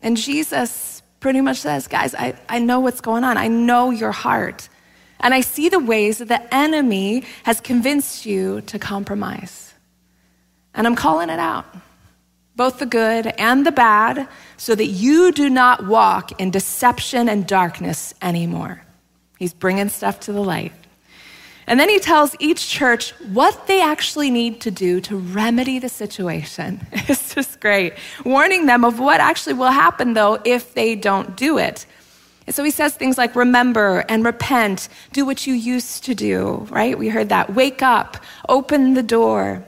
And 0.00 0.16
Jesus 0.16 1.02
pretty 1.20 1.42
much 1.42 1.58
says, 1.58 1.86
Guys, 1.86 2.14
I, 2.14 2.32
I 2.48 2.60
know 2.60 2.80
what's 2.80 3.02
going 3.02 3.24
on. 3.24 3.36
I 3.36 3.48
know 3.48 3.90
your 3.90 4.12
heart. 4.12 4.70
And 5.20 5.34
I 5.34 5.42
see 5.42 5.68
the 5.68 5.80
ways 5.80 6.16
that 6.16 6.28
the 6.28 6.54
enemy 6.54 7.24
has 7.42 7.60
convinced 7.60 8.24
you 8.24 8.62
to 8.62 8.78
compromise. 8.78 9.74
And 10.72 10.86
I'm 10.86 10.96
calling 10.96 11.28
it 11.28 11.38
out, 11.38 11.66
both 12.58 12.80
the 12.80 12.86
good 12.86 13.28
and 13.38 13.64
the 13.64 13.72
bad, 13.72 14.28
so 14.56 14.74
that 14.74 14.86
you 14.86 15.30
do 15.30 15.48
not 15.48 15.86
walk 15.86 16.38
in 16.40 16.50
deception 16.50 17.28
and 17.28 17.46
darkness 17.46 18.12
anymore. 18.20 18.82
He's 19.38 19.54
bringing 19.54 19.88
stuff 19.88 20.18
to 20.20 20.32
the 20.32 20.42
light. 20.42 20.72
And 21.68 21.78
then 21.78 21.88
he 21.88 22.00
tells 22.00 22.34
each 22.40 22.68
church 22.68 23.12
what 23.32 23.68
they 23.68 23.80
actually 23.80 24.30
need 24.30 24.60
to 24.62 24.72
do 24.72 25.00
to 25.02 25.16
remedy 25.16 25.78
the 25.78 25.88
situation. 25.88 26.84
It's 27.08 27.34
just 27.34 27.60
great. 27.60 27.94
Warning 28.24 28.66
them 28.66 28.84
of 28.84 28.98
what 28.98 29.20
actually 29.20 29.54
will 29.54 29.70
happen, 29.70 30.14
though, 30.14 30.40
if 30.44 30.74
they 30.74 30.96
don't 30.96 31.36
do 31.36 31.58
it. 31.58 31.86
And 32.48 32.54
so 32.54 32.64
he 32.64 32.70
says 32.70 32.94
things 32.94 33.18
like 33.18 33.36
remember 33.36 34.04
and 34.08 34.24
repent, 34.24 34.88
do 35.12 35.24
what 35.24 35.46
you 35.46 35.54
used 35.54 36.04
to 36.04 36.14
do, 36.14 36.66
right? 36.70 36.98
We 36.98 37.08
heard 37.08 37.28
that. 37.28 37.54
Wake 37.54 37.82
up, 37.82 38.16
open 38.48 38.94
the 38.94 39.02
door. 39.02 39.62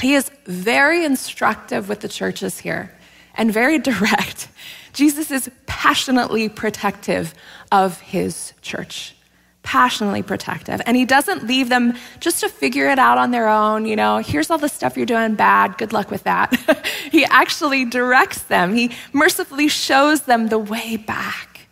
He 0.00 0.14
is 0.14 0.30
very 0.46 1.04
instructive 1.04 1.88
with 1.88 2.00
the 2.00 2.08
churches 2.08 2.58
here 2.58 2.96
and 3.34 3.52
very 3.52 3.78
direct. 3.90 4.48
Jesus 4.92 5.30
is 5.30 5.50
passionately 5.66 6.48
protective 6.48 7.34
of 7.70 8.00
his 8.00 8.52
church 8.62 9.14
passionately 9.62 10.22
protective. 10.22 10.80
And 10.86 10.96
he 10.96 11.04
doesn't 11.04 11.46
leave 11.46 11.68
them 11.68 11.94
just 12.18 12.40
to 12.40 12.48
figure 12.48 12.88
it 12.88 12.98
out 12.98 13.18
on 13.18 13.30
their 13.30 13.48
own. 13.48 13.86
You 13.86 13.96
know, 13.96 14.18
here's 14.18 14.50
all 14.50 14.58
the 14.58 14.68
stuff 14.68 14.96
you're 14.96 15.06
doing 15.06 15.34
bad. 15.34 15.78
Good 15.78 15.92
luck 15.92 16.10
with 16.10 16.24
that. 16.24 16.54
he 17.12 17.24
actually 17.26 17.84
directs 17.84 18.42
them, 18.42 18.74
he 18.74 18.90
mercifully 19.12 19.68
shows 19.68 20.22
them 20.22 20.48
the 20.48 20.58
way 20.58 20.96
back. 20.96 21.68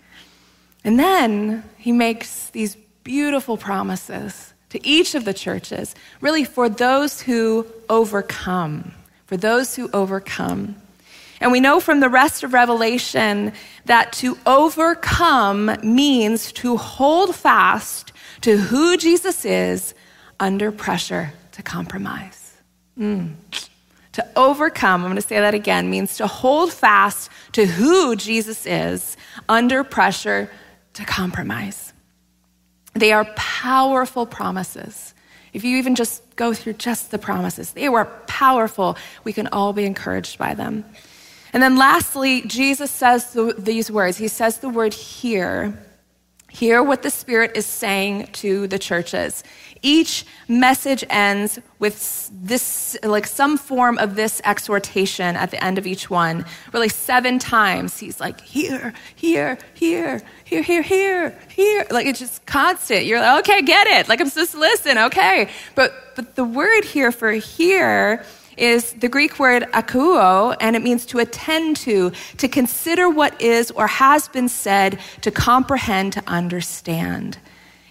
And 0.84 0.98
then 0.98 1.64
he 1.76 1.92
makes 1.92 2.50
these 2.50 2.76
beautiful 3.04 3.56
promises 3.56 4.47
to 4.70 4.86
each 4.86 5.14
of 5.14 5.24
the 5.24 5.34
churches, 5.34 5.94
really 6.20 6.44
for 6.44 6.68
those 6.68 7.20
who 7.20 7.66
overcome. 7.88 8.92
For 9.26 9.36
those 9.36 9.76
who 9.76 9.90
overcome. 9.92 10.76
And 11.40 11.52
we 11.52 11.60
know 11.60 11.80
from 11.80 12.00
the 12.00 12.08
rest 12.08 12.42
of 12.42 12.52
Revelation 12.52 13.52
that 13.84 14.12
to 14.14 14.36
overcome 14.46 15.76
means 15.82 16.52
to 16.52 16.76
hold 16.76 17.34
fast 17.34 18.12
to 18.40 18.56
who 18.56 18.96
Jesus 18.96 19.44
is 19.44 19.94
under 20.40 20.72
pressure 20.72 21.32
to 21.52 21.62
compromise. 21.62 22.56
Mm. 22.98 23.34
To 24.12 24.26
overcome, 24.34 25.02
I'm 25.02 25.10
going 25.10 25.20
to 25.20 25.26
say 25.26 25.38
that 25.38 25.54
again, 25.54 25.90
means 25.90 26.16
to 26.16 26.26
hold 26.26 26.72
fast 26.72 27.30
to 27.52 27.66
who 27.66 28.16
Jesus 28.16 28.66
is 28.66 29.16
under 29.48 29.84
pressure 29.84 30.50
to 30.94 31.04
compromise. 31.04 31.87
They 32.98 33.12
are 33.12 33.24
powerful 33.36 34.26
promises. 34.26 35.14
If 35.52 35.64
you 35.64 35.78
even 35.78 35.94
just 35.94 36.22
go 36.36 36.52
through 36.52 36.74
just 36.74 37.10
the 37.10 37.18
promises, 37.18 37.72
they 37.72 37.88
were 37.88 38.04
powerful. 38.26 38.96
We 39.24 39.32
can 39.32 39.46
all 39.48 39.72
be 39.72 39.84
encouraged 39.84 40.38
by 40.38 40.54
them. 40.54 40.84
And 41.52 41.62
then 41.62 41.76
lastly, 41.76 42.42
Jesus 42.42 42.90
says 42.90 43.32
the, 43.32 43.54
these 43.56 43.90
words. 43.90 44.18
He 44.18 44.28
says 44.28 44.58
the 44.58 44.68
word 44.68 44.92
hear. 44.92 45.78
Hear 46.50 46.82
what 46.82 47.02
the 47.02 47.10
Spirit 47.10 47.52
is 47.56 47.66
saying 47.66 48.28
to 48.32 48.66
the 48.66 48.78
churches. 48.78 49.44
Each 49.82 50.24
message 50.48 51.04
ends 51.10 51.60
with 51.78 52.30
this, 52.32 52.96
like 53.02 53.26
some 53.26 53.58
form 53.58 53.98
of 53.98 54.16
this 54.16 54.40
exhortation 54.44 55.36
at 55.36 55.50
the 55.50 55.62
end 55.62 55.76
of 55.76 55.86
each 55.86 56.08
one. 56.08 56.46
Really, 56.72 56.88
seven 56.88 57.38
times 57.38 57.98
he's 57.98 58.18
like, 58.18 58.40
here, 58.40 58.94
here, 59.14 59.58
here, 59.74 60.22
here, 60.44 60.62
here, 60.62 60.82
here, 60.82 61.38
here. 61.50 61.86
Like 61.90 62.06
it's 62.06 62.18
just 62.18 62.44
constant. 62.46 63.04
You're 63.04 63.20
like, 63.20 63.40
okay, 63.40 63.62
get 63.62 63.86
it. 63.86 64.08
Like 64.08 64.20
I'm 64.20 64.28
supposed 64.28 64.52
to 64.52 64.58
listen. 64.58 64.96
Okay. 64.96 65.50
But, 65.74 66.16
but 66.16 66.34
the 66.34 66.44
word 66.44 66.84
here 66.84 67.12
for 67.12 67.30
here 67.32 68.24
is 68.58 68.92
the 68.94 69.08
Greek 69.08 69.38
word 69.38 69.64
akouo, 69.72 70.56
and 70.60 70.76
it 70.76 70.82
means 70.82 71.06
to 71.06 71.18
attend 71.18 71.76
to, 71.78 72.12
to 72.38 72.48
consider 72.48 73.08
what 73.08 73.40
is 73.40 73.70
or 73.70 73.86
has 73.86 74.28
been 74.28 74.48
said, 74.48 74.98
to 75.22 75.30
comprehend, 75.30 76.14
to 76.14 76.22
understand. 76.26 77.38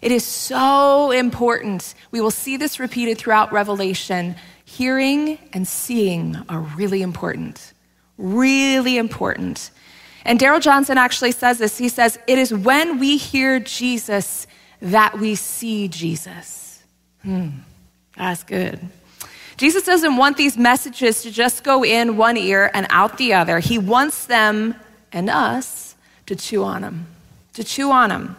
It 0.02 0.12
is 0.12 0.26
so 0.26 1.12
important. 1.12 1.96
We 2.12 2.22
will 2.22 2.32
see 2.32 2.58
this 2.58 2.80
repeated 2.80 3.18
throughout 3.18 3.52
Revelation. 3.52 4.36
Hearing 4.66 5.40
and 5.54 5.68
seeing 5.68 6.38
are 6.50 6.62
really 6.62 7.02
important. 7.02 7.74
Really 8.18 8.98
important. 8.98 9.72
And 10.26 10.38
Darrell 10.40 10.60
Johnson 10.60 10.98
actually 10.98 11.32
says 11.32 11.58
this. 11.58 11.78
He 11.78 11.90
says, 11.90 12.20
It 12.28 12.38
is 12.38 12.54
when 12.54 13.00
we 13.00 13.18
hear 13.18 13.60
Jesus 13.60 14.46
that 14.82 15.18
we 15.18 15.36
see 15.36 15.88
Jesus. 15.88 16.84
Hmm, 17.24 17.50
that's 18.16 18.44
good. 18.44 18.80
Jesus 19.58 19.84
doesn't 19.84 20.18
want 20.18 20.38
these 20.38 20.56
messages 20.56 21.24
to 21.24 21.32
just 21.32 21.64
go 21.64 21.84
in 21.84 22.16
one 22.16 22.38
ear 22.38 22.70
and 22.74 22.86
out 22.90 23.18
the 23.18 23.34
other. 23.34 23.60
He 23.60 23.78
wants 23.78 24.26
them 24.26 24.76
and 25.12 25.30
us 25.30 25.96
to 26.28 26.36
chew 26.36 26.64
on 26.64 26.84
them, 26.84 27.08
to 27.54 27.64
chew 27.64 27.92
on 27.92 28.10
them, 28.10 28.36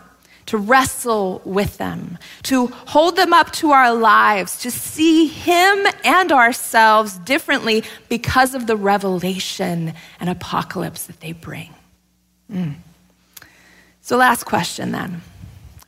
to 0.47 0.57
wrestle 0.57 1.43
with 1.45 1.77
them, 1.77 2.19
to 2.45 2.69
hold 2.69 3.17
them 3.17 3.33
up 3.33 3.51
to 3.53 3.73
our 3.73 3.93
lives, 3.93 4.61
to 4.61 4.71
see 4.71 5.27
Him 5.27 5.87
and 6.05 6.33
ourselves 6.33 7.19
differently 7.19 7.85
because 8.09 8.55
of 8.55 8.67
the 8.67 8.77
revelation 8.77 9.93
and 10.21 10.31
apocalypse 10.31 11.05
that 11.05 11.21
they 11.21 11.33
bring. 11.33 11.75
Mm. 12.51 12.77
So, 14.01 14.17
last 14.17 14.45
question 14.45 14.93
then. 14.93 15.21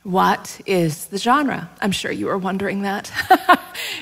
What 0.03 0.59
is 0.65 1.05
the 1.05 1.19
genre? 1.19 1.69
I'm 1.79 1.91
sure 1.91 2.11
you 2.11 2.25
were 2.25 2.37
wondering 2.37 2.81
that. 2.81 3.11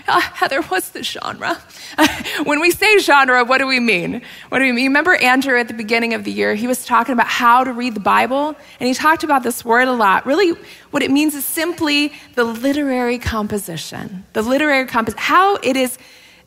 uh, 0.08 0.22
Heather, 0.22 0.62
what's 0.64 0.90
the 0.92 1.04
genre? 1.04 1.62
when 2.46 2.62
we 2.62 2.72
say 2.72 3.00
genre, 3.00 3.44
what 3.44 3.58
do 3.58 3.68
we 3.68 3.82
mean? 3.82 4.22
What 4.48 4.60
do 4.60 4.66
we 4.66 4.72
mean? 4.72 4.86
You 4.86 4.90
remember 4.92 5.16
Andrew 5.16 5.60
at 5.60 5.68
the 5.68 5.74
beginning 5.74 6.14
of 6.14 6.24
the 6.24 6.32
year? 6.32 6.56
He 6.56 6.68
was 6.68 6.86
talking 6.86 7.12
about 7.12 7.28
how 7.28 7.66
to 7.66 7.74
read 7.74 7.96
the 7.96 8.00
Bible, 8.00 8.56
and 8.80 8.88
he 8.88 8.94
talked 8.94 9.26
about 9.26 9.44
this 9.44 9.66
word 9.66 9.90
a 9.90 9.92
lot. 9.92 10.26
Really, 10.26 10.52
what 10.92 11.04
it 11.04 11.12
means 11.12 11.36
is 11.36 11.44
simply 11.44 12.14
the 12.36 12.46
literary 12.46 13.18
composition. 13.18 14.24
The 14.32 14.42
literary 14.42 14.86
composition, 14.86 15.22
how 15.22 15.58
it 15.58 15.76
is 15.76 15.98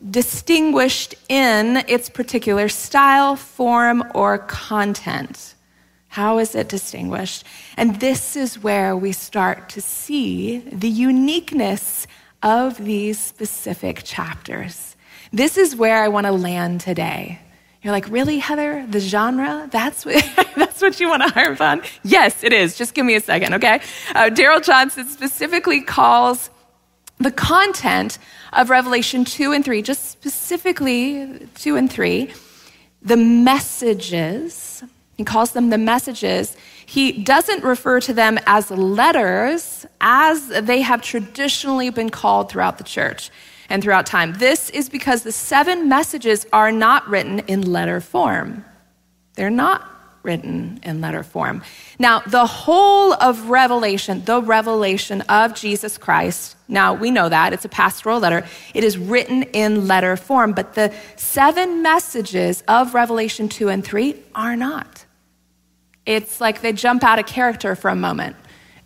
distinguished 0.09 1.13
in 1.29 1.83
its 1.87 2.09
particular 2.09 2.69
style, 2.69 3.35
form, 3.35 4.03
or 4.15 4.39
content. 4.39 5.53
How 6.13 6.37
is 6.37 6.53
it 6.53 6.69
distinguished? 6.69 7.43
And 7.75 7.99
this 7.99 8.35
is 8.35 8.61
where 8.61 8.95
we 8.95 9.13
start 9.13 9.67
to 9.69 9.81
see 9.81 10.59
the 10.59 10.87
uniqueness 10.87 12.05
of 12.43 12.77
these 12.77 13.17
specific 13.17 14.03
chapters. 14.03 14.95
This 15.31 15.57
is 15.57 15.75
where 15.75 16.03
I 16.03 16.09
want 16.09 16.27
to 16.27 16.31
land 16.31 16.81
today. 16.81 17.39
You're 17.81 17.93
like, 17.93 18.07
really, 18.09 18.37
Heather? 18.37 18.85
The 18.87 18.99
genre? 18.99 19.67
That's 19.71 20.05
what, 20.05 20.23
that's 20.55 20.83
what 20.83 20.99
you 20.99 21.09
want 21.09 21.23
to 21.23 21.29
harp 21.29 21.59
on? 21.59 21.81
Yes, 22.03 22.43
it 22.43 22.53
is. 22.53 22.77
Just 22.77 22.93
give 22.93 23.07
me 23.07 23.15
a 23.15 23.19
second, 23.19 23.55
okay? 23.55 23.81
Uh, 24.13 24.29
Darrell 24.29 24.61
Johnson 24.61 25.07
specifically 25.07 25.81
calls 25.81 26.51
the 27.17 27.31
content 27.31 28.19
of 28.51 28.69
Revelation 28.69 29.25
2 29.25 29.51
and 29.51 29.65
3, 29.65 29.81
just 29.81 30.11
specifically 30.11 31.49
2 31.55 31.75
and 31.75 31.91
3, 31.91 32.31
the 33.01 33.17
messages 33.17 34.83
he 35.17 35.23
calls 35.23 35.51
them 35.51 35.69
the 35.69 35.77
messages. 35.77 36.55
He 36.85 37.11
doesn't 37.11 37.63
refer 37.63 37.99
to 38.01 38.13
them 38.13 38.39
as 38.47 38.71
letters 38.71 39.85
as 40.01 40.47
they 40.47 40.81
have 40.81 41.01
traditionally 41.01 41.89
been 41.89 42.09
called 42.09 42.49
throughout 42.49 42.77
the 42.77 42.83
church 42.83 43.29
and 43.69 43.83
throughout 43.83 44.05
time. 44.05 44.33
This 44.33 44.69
is 44.71 44.89
because 44.89 45.23
the 45.23 45.31
seven 45.31 45.87
messages 45.87 46.45
are 46.51 46.71
not 46.71 47.07
written 47.07 47.39
in 47.39 47.61
letter 47.61 48.01
form. 48.01 48.65
They're 49.35 49.49
not 49.49 49.89
written 50.23 50.79
in 50.83 51.01
letter 51.01 51.21
form. 51.21 51.61
Now, 51.99 52.21
the 52.21 52.45
whole 52.45 53.13
of 53.13 53.49
Revelation, 53.49 54.23
the 54.25 54.41
revelation 54.41 55.21
of 55.21 55.53
Jesus 55.53 55.97
Christ, 55.97 56.55
now 56.67 56.93
we 56.93 57.11
know 57.11 57.29
that 57.29 57.51
it's 57.51 57.65
a 57.65 57.69
pastoral 57.69 58.19
letter, 58.19 58.45
it 58.73 58.83
is 58.83 58.97
written 58.97 59.43
in 59.43 59.87
letter 59.87 60.15
form, 60.15 60.53
but 60.53 60.75
the 60.75 60.93
seven 61.17 61.81
messages 61.81 62.63
of 62.67 62.93
Revelation 62.93 63.49
2 63.49 63.69
and 63.69 63.83
3 63.83 64.15
are 64.33 64.55
not. 64.55 65.02
It's 66.05 66.41
like 66.41 66.61
they 66.61 66.73
jump 66.73 67.03
out 67.03 67.19
of 67.19 67.25
character 67.25 67.75
for 67.75 67.89
a 67.89 67.95
moment 67.95 68.35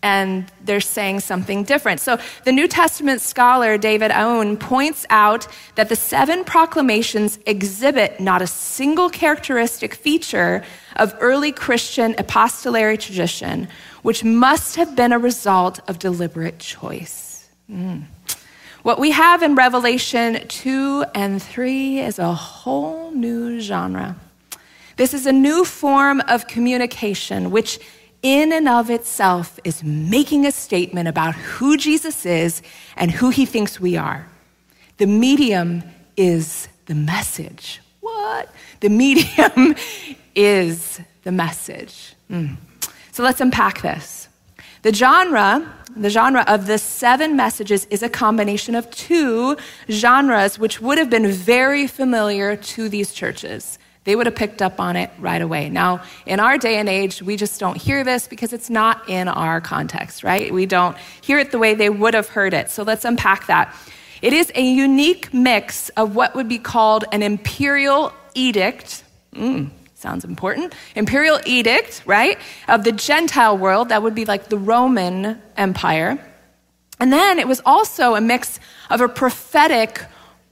and 0.03 0.45
they're 0.63 0.79
saying 0.79 1.19
something 1.21 1.63
different. 1.63 1.99
So 1.99 2.19
the 2.45 2.51
New 2.51 2.67
Testament 2.67 3.21
scholar 3.21 3.77
David 3.77 4.11
Aune 4.11 4.57
points 4.57 5.05
out 5.09 5.47
that 5.75 5.89
the 5.89 5.95
seven 5.95 6.43
proclamations 6.43 7.39
exhibit 7.45 8.19
not 8.19 8.41
a 8.41 8.47
single 8.47 9.09
characteristic 9.09 9.95
feature 9.95 10.63
of 10.95 11.15
early 11.19 11.51
Christian 11.51 12.15
epistolary 12.17 12.97
tradition, 12.97 13.67
which 14.03 14.23
must 14.23 14.75
have 14.75 14.95
been 14.95 15.11
a 15.11 15.19
result 15.19 15.79
of 15.89 15.99
deliberate 15.99 16.59
choice. 16.59 17.49
Mm. 17.69 18.03
What 18.83 18.99
we 18.99 19.11
have 19.11 19.43
in 19.43 19.55
Revelation 19.55 20.47
2 20.47 21.05
and 21.13 21.41
3 21.41 21.99
is 21.99 22.19
a 22.19 22.33
whole 22.33 23.11
new 23.11 23.59
genre. 23.59 24.15
This 24.97 25.13
is 25.13 25.27
a 25.27 25.31
new 25.31 25.63
form 25.63 26.21
of 26.21 26.47
communication, 26.47 27.51
which 27.51 27.79
in 28.23 28.51
and 28.51 28.67
of 28.67 28.89
itself 28.89 29.59
is 29.63 29.83
making 29.83 30.47
a 30.47 30.51
statement 30.51 31.07
about 31.07 31.35
who 31.35 31.77
Jesus 31.77 32.25
is 32.25 32.63
and 32.95 33.11
who 33.11 33.29
he 33.29 33.45
thinks 33.45 33.79
we 33.79 33.95
are. 33.95 34.27
The 34.97 35.05
medium 35.05 35.83
is 36.17 36.67
the 36.87 36.95
message. 36.95 37.79
What? 37.99 38.51
The 38.79 38.89
medium 39.03 39.75
is 40.33 40.99
the 41.23 41.31
message. 41.31 42.15
Mm. 42.31 42.57
So 43.11 43.21
let's 43.21 43.39
unpack 43.39 43.83
this. 43.83 44.29
The 44.81 44.91
genre, 44.91 45.75
the 45.95 46.09
genre 46.09 46.43
of 46.47 46.65
the 46.65 46.79
seven 46.79 47.35
messages 47.35 47.85
is 47.91 48.01
a 48.01 48.09
combination 48.09 48.73
of 48.73 48.89
two 48.89 49.57
genres 49.91 50.57
which 50.57 50.81
would 50.81 50.97
have 50.97 51.11
been 51.11 51.27
very 51.31 51.85
familiar 51.85 52.55
to 52.55 52.89
these 52.89 53.13
churches 53.13 53.77
they 54.07 54.15
would 54.15 54.25
have 54.25 54.35
picked 54.35 54.61
up 54.61 54.79
on 54.79 54.95
it 54.95 55.11
right 55.19 55.41
away. 55.41 55.67
Now, 55.67 56.01
in 56.25 56.39
our 56.39 56.57
day 56.57 56.77
and 56.77 56.87
age, 56.87 57.21
we 57.21 57.35
just 57.35 57.59
don't 57.59 57.75
hear 57.75 58.05
this 58.05 58.25
because 58.25 58.53
it's 58.53 58.69
not 58.69 59.09
in 59.09 59.27
our 59.27 59.59
context, 59.59 60.23
right? 60.23 60.53
We 60.53 60.65
don't 60.65 60.95
hear 61.19 61.39
it 61.39 61.51
the 61.51 61.59
way 61.59 61.73
they 61.73 61.89
would 61.89 62.13
have 62.13 62.29
heard 62.29 62.53
it. 62.53 62.71
So 62.71 62.83
let's 62.83 63.03
unpack 63.03 63.47
that. 63.47 63.75
It 64.21 64.31
is 64.31 64.49
a 64.55 64.61
unique 64.61 65.33
mix 65.33 65.89
of 65.89 66.15
what 66.15 66.35
would 66.35 66.47
be 66.47 66.57
called 66.57 67.03
an 67.11 67.21
imperial 67.21 68.13
edict. 68.33 69.03
Mm, 69.35 69.71
sounds 69.95 70.23
important. 70.23 70.73
Imperial 70.95 71.41
edict, 71.45 72.03
right? 72.05 72.39
Of 72.69 72.85
the 72.85 72.93
Gentile 72.93 73.57
world, 73.57 73.89
that 73.89 74.03
would 74.03 74.15
be 74.15 74.23
like 74.23 74.47
the 74.47 74.57
Roman 74.57 75.41
Empire. 75.57 76.17
And 76.97 77.11
then 77.11 77.39
it 77.39 77.47
was 77.49 77.61
also 77.65 78.15
a 78.15 78.21
mix 78.21 78.61
of 78.89 79.01
a 79.01 79.09
prophetic 79.09 80.01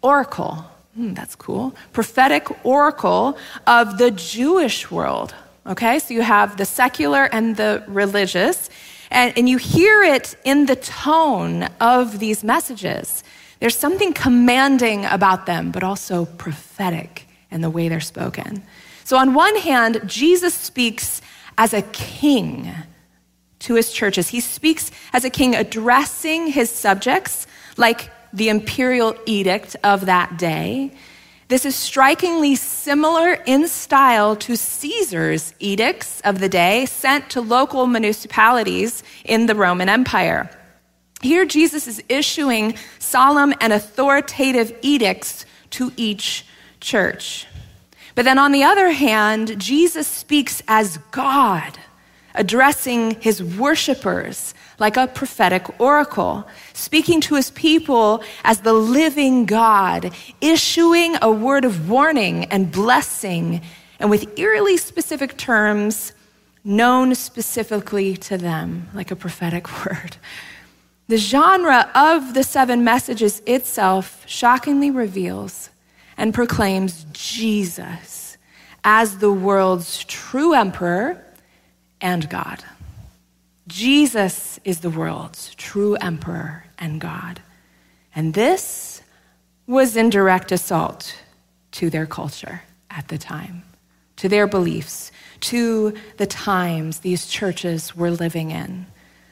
oracle. 0.01 0.65
Hmm, 0.95 1.13
that's 1.13 1.35
cool. 1.35 1.75
Prophetic 1.91 2.47
oracle 2.65 3.37
of 3.67 3.97
the 3.97 4.11
Jewish 4.11 4.89
world. 4.89 5.35
Okay, 5.67 5.99
so 5.99 6.13
you 6.13 6.21
have 6.21 6.57
the 6.57 6.65
secular 6.65 7.25
and 7.25 7.57
the 7.57 7.83
religious, 7.87 8.69
and, 9.11 9.37
and 9.37 9.49
you 9.49 9.57
hear 9.57 10.03
it 10.03 10.35
in 10.45 10.67
the 10.67 10.75
tone 10.75 11.63
of 11.81 12.19
these 12.19 12.43
messages. 12.43 13.23
There's 13.59 13.77
something 13.77 14.13
commanding 14.13 15.05
about 15.05 15.47
them, 15.47 15.71
but 15.71 15.83
also 15.83 16.25
prophetic 16.25 17.27
in 17.51 17.61
the 17.61 17.69
way 17.69 17.89
they're 17.89 17.99
spoken. 17.99 18.63
So, 19.03 19.17
on 19.17 19.33
one 19.33 19.55
hand, 19.57 20.01
Jesus 20.05 20.53
speaks 20.53 21.21
as 21.57 21.73
a 21.73 21.81
king 21.81 22.71
to 23.59 23.75
his 23.75 23.91
churches. 23.91 24.29
He 24.29 24.39
speaks 24.39 24.91
as 25.13 25.25
a 25.25 25.29
king 25.29 25.55
addressing 25.55 26.47
his 26.47 26.69
subjects 26.69 27.47
like 27.77 28.09
the 28.35 28.49
imperial 28.49 29.15
edict 29.25 29.75
of 29.83 30.05
that 30.05 30.37
day. 30.37 30.91
This 31.47 31.65
is 31.65 31.75
strikingly 31.75 32.55
similar 32.55 33.33
in 33.45 33.67
style 33.67 34.35
to 34.37 34.55
Caesar's 34.55 35.53
edicts 35.59 36.19
of 36.21 36.39
the 36.39 36.49
day 36.49 36.85
sent 36.87 37.29
to 37.31 37.41
local 37.41 37.85
municipalities 37.85 39.03
in 39.23 39.45
the 39.45 39.55
Roman 39.55 39.87
Empire. 39.87 40.49
Here, 41.21 41.45
Jesus 41.45 41.87
is 41.87 42.03
issuing 42.09 42.75
solemn 42.99 43.53
and 43.61 43.71
authoritative 43.71 44.75
edicts 44.81 45.45
to 45.71 45.91
each 45.95 46.45
church. 46.81 47.47
But 48.15 48.25
then 48.25 48.39
on 48.39 48.51
the 48.51 48.63
other 48.63 48.91
hand, 48.91 49.59
Jesus 49.59 50.07
speaks 50.07 50.63
as 50.67 50.97
God, 51.11 51.77
addressing 52.33 53.21
his 53.21 53.43
worshipers 53.43 54.53
like 54.79 54.97
a 54.97 55.07
prophetic 55.07 55.79
oracle, 55.79 56.47
speaking 56.73 57.21
to 57.21 57.35
his 57.35 57.51
people 57.51 58.23
as 58.43 58.61
the 58.61 58.73
living 58.73 59.45
God, 59.45 60.13
issuing 60.41 61.15
a 61.21 61.31
word 61.31 61.65
of 61.65 61.89
warning 61.89 62.45
and 62.45 62.71
blessing, 62.71 63.61
and 63.99 64.09
with 64.09 64.37
eerily 64.37 64.77
specific 64.77 65.37
terms 65.37 66.13
known 66.63 67.13
specifically 67.13 68.17
to 68.17 68.37
them, 68.37 68.89
like 68.93 69.11
a 69.11 69.15
prophetic 69.15 69.85
word. 69.85 70.17
The 71.07 71.17
genre 71.17 71.91
of 71.93 72.33
the 72.33 72.43
seven 72.43 72.83
messages 72.83 73.41
itself 73.45 74.23
shockingly 74.27 74.89
reveals 74.89 75.69
and 76.17 76.33
proclaims 76.33 77.05
Jesus 77.13 78.37
as 78.83 79.19
the 79.19 79.31
world's 79.31 80.03
true 80.05 80.53
emperor 80.53 81.23
and 82.01 82.29
God. 82.29 82.63
Jesus 83.67 84.59
is 84.63 84.81
the 84.81 84.89
world's 84.89 85.55
true 85.55 85.95
emperor 85.95 86.65
and 86.77 87.01
God. 87.01 87.41
And 88.15 88.33
this 88.33 89.01
was 89.65 89.97
in 89.97 90.09
direct 90.09 90.51
assault 90.51 91.15
to 91.71 91.89
their 91.89 92.05
culture 92.05 92.61
at 92.91 93.07
the 93.07 93.17
time, 93.17 93.63
to 94.17 94.29
their 94.29 94.47
beliefs, 94.47 95.11
to 95.41 95.93
the 96.17 96.27
times 96.27 96.99
these 96.99 97.25
churches 97.25 97.95
were 97.95 98.11
living 98.11 98.51
in, 98.51 98.85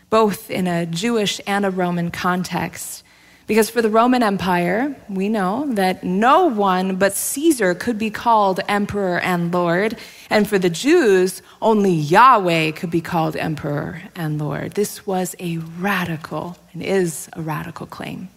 both 0.09 0.49
in 0.49 0.67
a 0.67 0.85
Jewish 0.85 1.39
and 1.45 1.65
a 1.65 1.71
Roman 1.71 2.11
context. 2.11 3.02
Because 3.45 3.69
for 3.69 3.81
the 3.81 3.89
Roman 3.89 4.23
Empire, 4.23 4.95
we 5.09 5.27
know 5.27 5.67
that 5.73 6.03
no 6.03 6.45
one 6.45 6.95
but 6.95 7.13
Caesar 7.13 7.75
could 7.75 7.97
be 7.97 8.09
called 8.09 8.61
emperor 8.69 9.19
and 9.19 9.53
lord. 9.53 9.97
And 10.29 10.47
for 10.47 10.57
the 10.57 10.69
Jews, 10.69 11.41
only 11.61 11.91
Yahweh 11.91 12.71
could 12.71 12.89
be 12.89 13.01
called 13.01 13.35
emperor 13.35 14.01
and 14.15 14.39
lord. 14.39 14.73
This 14.73 15.05
was 15.05 15.35
a 15.39 15.57
radical 15.57 16.57
and 16.71 16.81
is 16.81 17.29
a 17.33 17.41
radical 17.41 17.85
claim. 17.85 18.29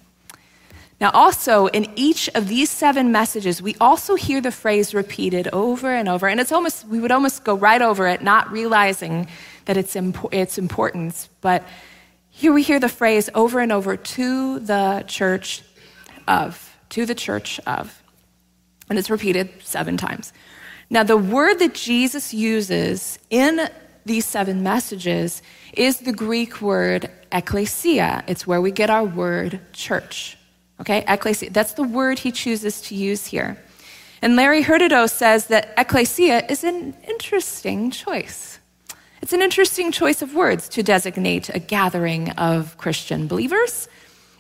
Now, 0.99 1.11
also, 1.11 1.67
in 1.67 1.91
each 1.95 2.31
of 2.35 2.49
these 2.49 2.71
seven 2.71 3.13
messages, 3.13 3.61
we 3.61 3.77
also 3.81 4.15
hear 4.15 4.41
the 4.41 4.51
phrase 4.51 4.95
repeated 4.95 5.47
over 5.53 5.93
and 5.93 6.09
over. 6.09 6.27
And 6.27 6.41
it's 6.41 6.53
almost, 6.53 6.89
we 6.89 7.01
would 7.01 7.13
almost 7.13 7.45
go 7.45 7.55
right 7.55 7.83
over 7.83 8.09
it, 8.09 8.23
not 8.23 8.51
realizing 8.51 9.29
that 9.67 9.77
it's, 9.77 9.95
impo- 9.95 10.33
its 10.33 10.57
importance. 10.57 11.29
But 11.43 11.65
here 12.37 12.53
we 12.53 12.63
hear 12.63 12.79
the 12.79 12.91
phrase 12.91 13.31
over 13.35 13.61
and 13.61 13.73
over 13.73 13.97
to 13.97 14.59
the 14.59 15.05
church 15.09 15.63
of, 16.29 16.77
to 16.91 17.07
the 17.07 17.15
church 17.15 17.59
of. 17.61 18.03
And 18.91 18.99
it's 18.99 19.09
repeated 19.09 19.49
seven 19.65 19.97
times. 19.97 20.35
Now, 20.91 21.03
the 21.03 21.17
word 21.17 21.61
that 21.61 21.73
Jesus 21.73 22.35
uses 22.35 23.19
in 23.31 23.71
these 24.05 24.27
seven 24.27 24.63
messages 24.63 25.41
is 25.73 26.01
the 26.01 26.13
Greek 26.13 26.61
word 26.61 27.11
ekklesia. 27.33 28.23
It's 28.27 28.47
where 28.47 28.61
we 28.61 28.71
get 28.71 28.91
our 28.91 29.05
word 29.05 29.59
church. 29.73 30.37
Okay, 30.79 31.05
ekklesia. 31.05 31.51
That's 31.55 31.73
the 31.73 31.85
word 31.85 32.19
he 32.19 32.33
chooses 32.33 32.83
to 32.83 32.95
use 32.95 33.25
here. 33.25 33.57
And 34.21 34.37
Larry 34.37 34.61
Hurtado 34.61 35.07
says 35.07 35.47
that 35.47 35.75
ekklesia 35.79 36.51
is 36.51 36.65
an 36.65 36.95
interesting 37.09 37.91
choice. 37.91 38.59
It's 39.23 39.33
an 39.33 39.43
interesting 39.43 39.93
choice 39.93 40.23
of 40.23 40.35
words 40.35 40.69
to 40.71 40.83
designate 40.83 41.49
a 41.49 41.59
gathering 41.59 42.31
of 42.31 42.77
Christian 42.77 43.27
believers. 43.27 43.89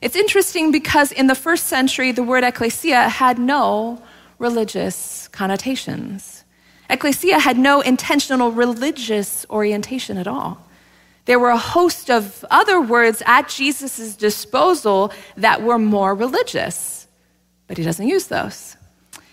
It's 0.03 0.17
interesting 0.17 0.71
because 0.71 1.12
in 1.12 1.27
the 1.27 1.35
first 1.35 1.65
century, 1.65 2.12
the 2.12 2.23
word 2.23 2.45
ecclesia 2.45 3.09
had 3.09 3.39
no 3.39 4.03
religious 4.39 5.29
connotations. 5.29 6.45
Ecclesia 6.91 7.39
had 7.39 7.59
no 7.59 7.81
intentional 7.81 8.53
religious 8.53 9.47
orientation 9.51 10.19
at 10.19 10.29
all. 10.29 10.61
There 11.25 11.41
were 11.41 11.51
a 11.51 11.57
host 11.57 12.11
of 12.11 12.45
other 12.51 12.81
words 12.81 13.23
at 13.27 13.49
Jesus' 13.49 14.15
disposal 14.15 15.12
that 15.37 15.62
were 15.62 15.79
more 15.79 16.15
religious, 16.15 17.09
but 17.67 17.79
he 17.79 17.83
doesn't 17.83 18.07
use 18.07 18.27
those. 18.27 18.76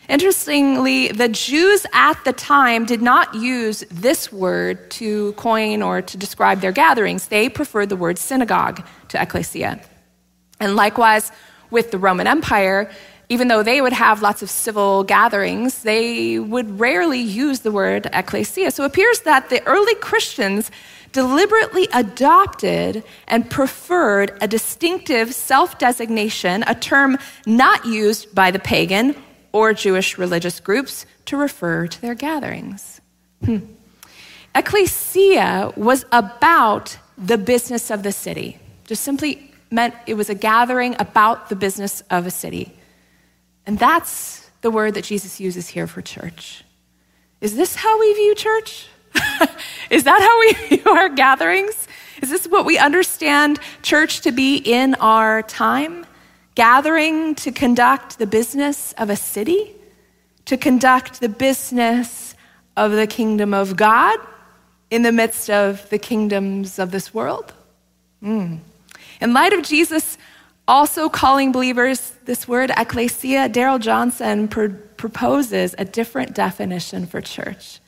Interestingly, 0.10 1.08
the 1.10 1.30
Jews 1.30 1.86
at 1.94 2.22
the 2.26 2.34
time 2.34 2.86
did 2.86 3.02
not 3.02 3.34
use 3.36 3.86
this 3.89 4.32
word 4.32 4.92
to 4.92 5.32
coin 5.34 5.82
or 5.82 6.02
to 6.02 6.18
describe 6.18 6.60
their 6.60 6.74
gatherings. 6.74 7.28
They 7.28 7.48
preferred 7.48 7.89
the 7.89 7.96
word 7.96 8.18
synagogue 8.18 8.86
to 9.10 9.22
ecclesia. 9.22 9.80
And 10.60 10.76
likewise, 10.76 11.32
with 11.72 11.92
the 11.92 11.98
Roman 11.98 12.28
Empire, 12.28 12.92
even 13.30 13.48
though 13.48 13.63
they 13.63 13.82
would 13.82 13.94
have 13.94 14.22
lots 14.22 14.42
of 14.42 14.50
civil 14.50 15.04
gatherings, 15.04 15.84
they 15.84 16.38
would 16.38 16.80
rarely 16.80 17.20
use 17.20 17.62
the 17.62 17.72
word 17.72 18.10
ecclesia. 18.13 18.72
So 18.72 18.84
it 18.84 18.88
appears 18.88 19.22
that 19.22 19.50
the 19.50 19.66
early 19.66 19.96
Christians 19.96 20.70
deliberately 21.13 21.88
adopted 21.94 23.04
and 23.28 23.50
preferred 23.50 24.38
a 24.42 24.48
distinctive 24.48 25.34
self 25.34 25.80
designation, 25.80 26.63
a 26.68 26.76
term 26.76 27.18
not 27.46 27.86
used 27.86 28.36
by 28.36 28.52
the 28.52 28.60
pagan 28.60 29.16
or 29.54 29.74
Jewish 29.74 30.18
religious 30.18 30.60
groups 30.60 31.06
to 31.26 31.38
refer 31.38 31.88
to 31.88 32.02
their 32.02 32.16
gatherings. 32.16 33.00
Hmm. 33.46 33.60
Ecclesia 34.54 35.72
was 35.78 36.06
about 36.12 36.98
the 37.18 37.38
business 37.38 37.89
of 37.89 38.04
the 38.04 38.12
city, 38.12 38.60
just 38.86 39.04
simply 39.04 39.52
meant 39.72 39.96
it 40.06 40.16
was 40.16 40.30
a 40.30 40.36
gathering 40.36 40.96
about 41.00 41.50
the 41.50 41.56
business 41.56 42.04
of 42.10 42.28
a 42.28 42.32
city. 42.32 42.74
And 43.66 43.80
that's 43.80 44.50
the 44.62 44.70
word 44.70 44.94
that 44.96 45.06
Jesus 45.06 45.39
uses 45.39 45.70
here 45.70 45.88
for 45.88 46.02
church. 46.02 46.63
Is 47.42 47.56
this 47.56 47.76
how 47.76 48.00
we 48.00 48.13
view 48.13 48.36
church? 48.36 48.88
Is 49.89 50.04
that 50.04 50.22
how 50.22 50.39
we 50.39 50.78
view 50.78 50.92
our 50.92 51.10
gatherings? 51.10 51.88
Is 52.22 52.30
this 52.30 52.48
what 52.48 52.66
we 52.66 52.78
understand 52.78 53.60
church 53.82 54.22
to 54.22 54.32
be 54.32 54.58
in 54.58 54.96
our 54.96 55.42
time? 55.44 56.06
Gathering 56.56 57.36
to 57.36 57.52
conduct 57.52 58.20
the 58.20 58.28
business 58.28 58.94
of 58.94 59.10
a 59.10 59.16
city, 59.16 59.72
to 60.46 60.58
conduct 60.58 61.20
the 61.20 61.30
business 61.30 62.36
of 62.78 62.92
the 62.92 63.08
kingdom 63.08 63.54
of 63.54 63.76
God 63.76 64.20
in 64.89 65.02
the 65.02 65.12
midst 65.12 65.50
of 65.50 65.89
the 65.89 65.98
kingdoms 65.98 66.80
of 66.80 66.92
this 66.92 67.13
world? 67.13 67.54
Mm. 68.22 68.60
In 69.20 69.34
light 69.34 69.54
of 69.54 69.63
Jesus' 69.63 70.18
Also, 70.68 71.10
calling 71.10 71.52
believers 71.52 72.13
this 72.24 72.48
word 72.48 72.72
ecclesia, 72.78 73.50
Darrell 73.50 73.80
Johnson 73.80 74.48
pr- 74.48 74.68
proposes 74.96 75.76
a 75.78 75.84
different 75.84 76.34
definition 76.34 77.06
for 77.06 77.20
church. 77.20 77.80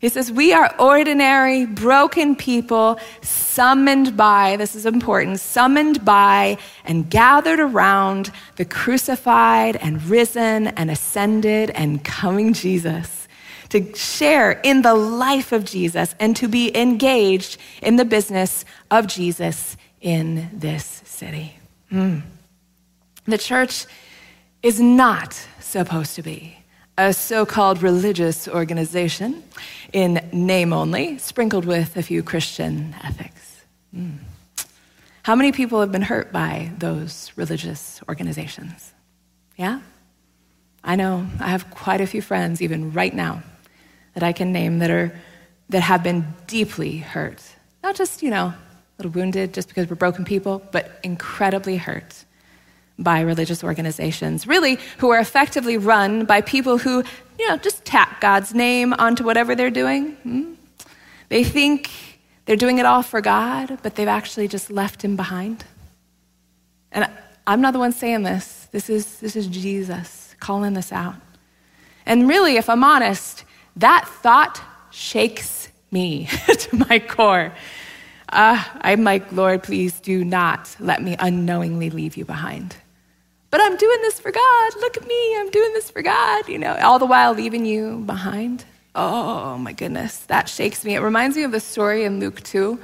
He 0.00 0.08
says, 0.08 0.32
We 0.32 0.54
are 0.54 0.74
ordinary, 0.78 1.66
broken 1.66 2.34
people 2.34 2.98
summoned 3.20 4.16
by, 4.16 4.56
this 4.56 4.74
is 4.74 4.86
important, 4.86 5.40
summoned 5.40 6.04
by 6.06 6.56
and 6.86 7.08
gathered 7.10 7.60
around 7.60 8.32
the 8.56 8.64
crucified 8.64 9.76
and 9.76 10.02
risen 10.06 10.68
and 10.68 10.90
ascended 10.90 11.70
and 11.70 12.02
coming 12.02 12.54
Jesus 12.54 13.28
to 13.68 13.94
share 13.94 14.52
in 14.64 14.80
the 14.82 14.94
life 14.94 15.52
of 15.52 15.64
Jesus 15.64 16.14
and 16.18 16.34
to 16.36 16.48
be 16.48 16.74
engaged 16.76 17.58
in 17.82 17.96
the 17.96 18.04
business 18.06 18.64
of 18.90 19.06
Jesus 19.06 19.76
in 20.00 20.48
this 20.50 21.02
city. 21.04 21.58
Mm. 21.92 22.22
The 23.26 23.38
church 23.38 23.84
is 24.62 24.80
not 24.80 25.46
supposed 25.60 26.14
to 26.16 26.22
be 26.22 26.59
a 27.00 27.14
so 27.14 27.46
called 27.46 27.82
religious 27.82 28.46
organization 28.46 29.42
in 29.92 30.20
name 30.32 30.72
only, 30.74 31.16
sprinkled 31.16 31.64
with 31.64 31.96
a 31.96 32.02
few 32.02 32.22
Christian 32.22 32.94
ethics. 33.02 33.62
Mm. 33.96 34.18
How 35.22 35.34
many 35.34 35.50
people 35.50 35.80
have 35.80 35.90
been 35.90 36.02
hurt 36.02 36.30
by 36.30 36.70
those 36.76 37.32
religious 37.36 38.02
organizations? 38.06 38.92
Yeah? 39.56 39.80
I 40.84 40.96
know 40.96 41.26
I 41.40 41.48
have 41.48 41.70
quite 41.70 42.02
a 42.02 42.06
few 42.06 42.20
friends, 42.20 42.60
even 42.60 42.92
right 42.92 43.14
now, 43.14 43.42
that 44.12 44.22
I 44.22 44.32
can 44.32 44.52
name 44.52 44.80
that, 44.80 44.90
are, 44.90 45.18
that 45.70 45.80
have 45.80 46.02
been 46.02 46.26
deeply 46.46 46.98
hurt. 46.98 47.42
Not 47.82 47.96
just, 47.96 48.22
you 48.22 48.28
know, 48.28 48.46
a 48.48 48.56
little 48.98 49.12
wounded 49.12 49.54
just 49.54 49.68
because 49.68 49.88
we're 49.88 49.96
broken 49.96 50.26
people, 50.26 50.62
but 50.70 51.00
incredibly 51.02 51.78
hurt 51.78 52.26
by 53.00 53.20
religious 53.20 53.64
organizations, 53.64 54.46
really, 54.46 54.78
who 54.98 55.10
are 55.10 55.18
effectively 55.18 55.76
run 55.76 56.24
by 56.24 56.40
people 56.40 56.78
who, 56.78 57.02
you 57.38 57.48
know, 57.48 57.56
just 57.56 57.84
tack 57.84 58.20
God's 58.20 58.54
name 58.54 58.92
onto 58.92 59.24
whatever 59.24 59.54
they're 59.54 59.70
doing. 59.70 60.12
Hmm? 60.22 60.54
They 61.28 61.42
think 61.42 61.90
they're 62.44 62.56
doing 62.56 62.78
it 62.78 62.86
all 62.86 63.02
for 63.02 63.20
God, 63.20 63.78
but 63.82 63.94
they've 63.94 64.08
actually 64.08 64.48
just 64.48 64.70
left 64.70 65.02
Him 65.02 65.16
behind. 65.16 65.64
And 66.92 67.08
I'm 67.46 67.60
not 67.60 67.72
the 67.72 67.78
one 67.78 67.92
saying 67.92 68.22
this. 68.22 68.68
This 68.70 68.90
is, 68.90 69.20
this 69.20 69.36
is 69.36 69.46
Jesus 69.46 70.34
calling 70.38 70.74
this 70.74 70.92
out. 70.92 71.16
And 72.06 72.28
really, 72.28 72.56
if 72.56 72.68
I'm 72.68 72.84
honest, 72.84 73.44
that 73.76 74.06
thought 74.22 74.60
shakes 74.90 75.68
me 75.90 76.28
to 76.58 76.76
my 76.76 76.98
core. 76.98 77.52
Uh, 78.28 78.62
I'm 78.80 79.04
like, 79.04 79.32
Lord, 79.32 79.62
please 79.62 80.00
do 80.00 80.24
not 80.24 80.76
let 80.78 81.02
me 81.02 81.16
unknowingly 81.18 81.90
leave 81.90 82.16
you 82.16 82.24
behind. 82.24 82.76
But 83.50 83.60
I'm 83.60 83.76
doing 83.76 83.98
this 84.02 84.20
for 84.20 84.30
God. 84.30 84.72
Look 84.80 84.96
at 84.96 85.06
me. 85.06 85.36
I'm 85.38 85.50
doing 85.50 85.72
this 85.72 85.90
for 85.90 86.02
God. 86.02 86.48
You 86.48 86.58
know, 86.58 86.76
all 86.76 86.98
the 86.98 87.06
while 87.06 87.34
leaving 87.34 87.66
you 87.66 87.98
behind. 88.06 88.64
Oh, 88.94 89.58
my 89.58 89.72
goodness. 89.72 90.18
That 90.26 90.48
shakes 90.48 90.84
me. 90.84 90.94
It 90.94 91.00
reminds 91.00 91.36
me 91.36 91.42
of 91.42 91.52
the 91.52 91.60
story 91.60 92.04
in 92.04 92.20
Luke 92.20 92.42
2. 92.42 92.76
Do 92.76 92.80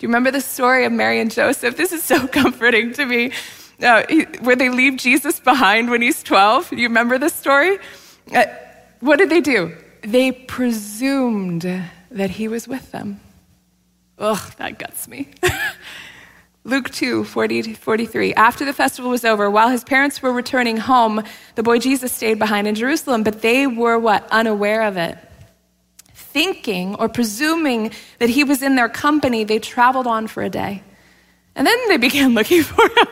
you 0.00 0.08
remember 0.08 0.30
the 0.30 0.40
story 0.40 0.84
of 0.84 0.92
Mary 0.92 1.20
and 1.20 1.30
Joseph? 1.30 1.76
This 1.76 1.92
is 1.92 2.02
so 2.02 2.26
comforting 2.40 2.92
to 2.94 3.04
me. 3.04 3.32
Uh, 3.80 4.02
where 4.40 4.56
they 4.56 4.70
leave 4.70 4.96
Jesus 4.96 5.38
behind 5.38 5.88
when 5.88 6.02
he's 6.02 6.22
12. 6.24 6.72
You 6.72 6.88
remember 6.88 7.16
this 7.16 7.34
story? 7.34 7.78
Uh, 8.34 8.46
what 8.98 9.18
did 9.18 9.30
they 9.30 9.40
do? 9.40 9.76
They 10.02 10.32
presumed 10.32 11.62
that 12.10 12.30
he 12.30 12.48
was 12.48 12.66
with 12.66 12.90
them. 12.90 13.20
Ugh, 14.18 14.52
that 14.58 14.80
guts 14.80 15.06
me. 15.06 15.28
Luke 16.68 16.90
2, 16.90 17.24
40 17.24 17.72
43. 17.72 18.34
After 18.34 18.66
the 18.66 18.74
festival 18.74 19.10
was 19.10 19.24
over, 19.24 19.50
while 19.50 19.70
his 19.70 19.82
parents 19.84 20.20
were 20.20 20.30
returning 20.30 20.76
home, 20.76 21.22
the 21.54 21.62
boy 21.62 21.78
Jesus 21.78 22.12
stayed 22.12 22.38
behind 22.38 22.66
in 22.68 22.74
Jerusalem, 22.74 23.22
but 23.22 23.40
they 23.40 23.66
were 23.66 23.98
what? 23.98 24.28
Unaware 24.30 24.82
of 24.82 24.98
it. 24.98 25.16
Thinking 26.12 26.94
or 26.96 27.08
presuming 27.08 27.92
that 28.18 28.28
he 28.28 28.44
was 28.44 28.62
in 28.62 28.76
their 28.76 28.90
company, 28.90 29.44
they 29.44 29.58
traveled 29.58 30.06
on 30.06 30.26
for 30.26 30.42
a 30.42 30.50
day. 30.50 30.82
And 31.58 31.66
then 31.66 31.76
they 31.88 31.96
began 31.96 32.34
looking 32.34 32.62
for 32.62 32.88
him 32.88 33.08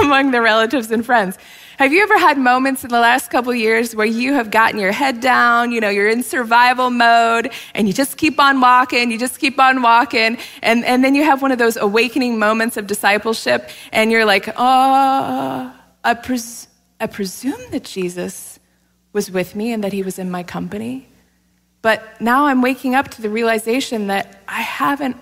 among 0.00 0.32
their 0.32 0.42
relatives 0.42 0.90
and 0.90 1.04
friends. 1.06 1.38
Have 1.76 1.92
you 1.92 2.02
ever 2.02 2.18
had 2.18 2.36
moments 2.36 2.82
in 2.82 2.90
the 2.90 3.00
last 3.00 3.30
couple 3.30 3.54
years 3.54 3.94
where 3.94 4.06
you 4.06 4.34
have 4.34 4.50
gotten 4.50 4.78
your 4.78 4.92
head 4.92 5.20
down, 5.20 5.70
you 5.70 5.80
know, 5.80 5.88
you're 5.88 6.10
in 6.10 6.22
survival 6.22 6.90
mode, 6.90 7.52
and 7.74 7.86
you 7.86 7.94
just 7.94 8.18
keep 8.18 8.38
on 8.38 8.60
walking, 8.60 9.10
you 9.10 9.18
just 9.18 9.38
keep 9.38 9.58
on 9.58 9.80
walking, 9.80 10.36
and, 10.62 10.84
and 10.84 11.02
then 11.02 11.14
you 11.14 11.24
have 11.24 11.40
one 11.40 11.52
of 11.52 11.58
those 11.58 11.78
awakening 11.78 12.38
moments 12.38 12.76
of 12.76 12.86
discipleship, 12.86 13.70
and 13.92 14.10
you're 14.10 14.26
like, 14.26 14.48
oh, 14.56 15.74
I, 16.04 16.14
pres- 16.14 16.68
I 17.00 17.06
presume 17.06 17.60
that 17.70 17.84
Jesus 17.84 18.58
was 19.14 19.30
with 19.30 19.54
me 19.54 19.72
and 19.72 19.82
that 19.82 19.94
he 19.94 20.02
was 20.02 20.18
in 20.18 20.30
my 20.30 20.42
company. 20.42 21.08
But 21.80 22.20
now 22.20 22.44
I'm 22.46 22.60
waking 22.60 22.94
up 22.94 23.08
to 23.12 23.22
the 23.22 23.30
realization 23.30 24.08
that 24.08 24.42
I 24.46 24.60
haven't 24.60 25.16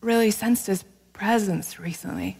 really 0.00 0.32
sensed 0.32 0.66
his 0.66 0.84
presence 1.16 1.78
recently 1.78 2.36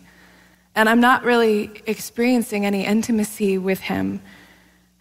and 0.76 0.90
I'm 0.90 1.00
not 1.00 1.24
really 1.24 1.70
experiencing 1.86 2.66
any 2.66 2.84
intimacy 2.84 3.56
with 3.56 3.80
him, 3.80 4.20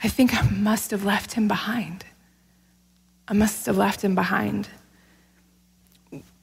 I 0.01 0.07
think 0.07 0.33
I 0.33 0.49
must 0.49 0.91
have 0.91 1.03
left 1.03 1.33
him 1.33 1.49
behind. 1.49 2.05
I 3.27 3.33
must 3.33 3.65
have 3.65 3.77
left 3.77 4.01
him 4.01 4.15
behind. 4.15 4.69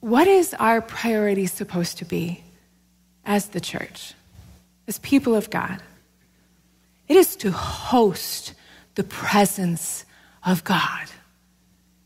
what 0.01 0.27
is 0.27 0.53
our 0.59 0.81
priority 0.81 1.47
supposed 1.47 1.97
to 1.97 2.05
be 2.05 2.43
as 3.25 3.47
the 3.47 3.61
church, 3.61 4.13
as 4.87 4.99
people 4.99 5.33
of 5.33 5.49
God? 5.49 5.81
It 7.07 7.17
is 7.17 7.35
to 7.37 7.51
host 7.51 8.53
the 8.95 9.03
presence 9.03 10.05
of 10.45 10.63
God. 10.63 11.07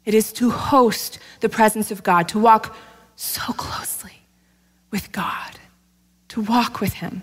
It 0.05 0.13
is 0.13 0.31
to 0.33 0.49
host 0.49 1.19
the 1.41 1.49
presence 1.49 1.91
of 1.91 2.03
God, 2.03 2.29
to 2.29 2.39
walk 2.39 2.73
so 3.15 3.51
closely 3.53 4.16
with 4.97 5.11
God, 5.11 5.59
to 6.29 6.41
walk 6.41 6.81
with 6.81 6.93
Him. 6.93 7.21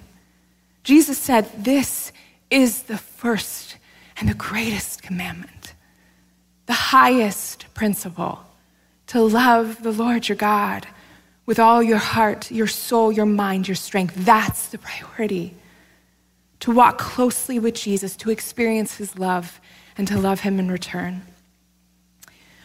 Jesus 0.85 1.19
said, 1.19 1.51
This 1.59 2.13
is 2.49 2.85
the 2.85 2.99
first 2.99 3.79
and 4.17 4.29
the 4.29 4.35
greatest 4.35 5.03
commandment, 5.03 5.75
the 6.67 6.73
highest 6.73 7.67
principle 7.75 8.39
to 9.09 9.21
love 9.21 9.83
the 9.83 9.91
Lord 9.91 10.29
your 10.29 10.37
God 10.37 10.87
with 11.47 11.59
all 11.59 11.83
your 11.83 11.99
heart, 11.99 12.49
your 12.53 12.69
soul, 12.69 13.11
your 13.11 13.27
mind, 13.27 13.67
your 13.67 13.75
strength. 13.75 14.15
That's 14.19 14.69
the 14.69 14.79
priority. 14.79 15.57
To 16.61 16.71
walk 16.71 16.99
closely 16.99 17.59
with 17.59 17.75
Jesus, 17.75 18.15
to 18.19 18.31
experience 18.31 18.99
his 18.99 19.19
love, 19.19 19.61
and 19.99 20.07
to 20.07 20.17
love 20.17 20.41
him 20.41 20.61
in 20.61 20.71
return. 20.71 21.23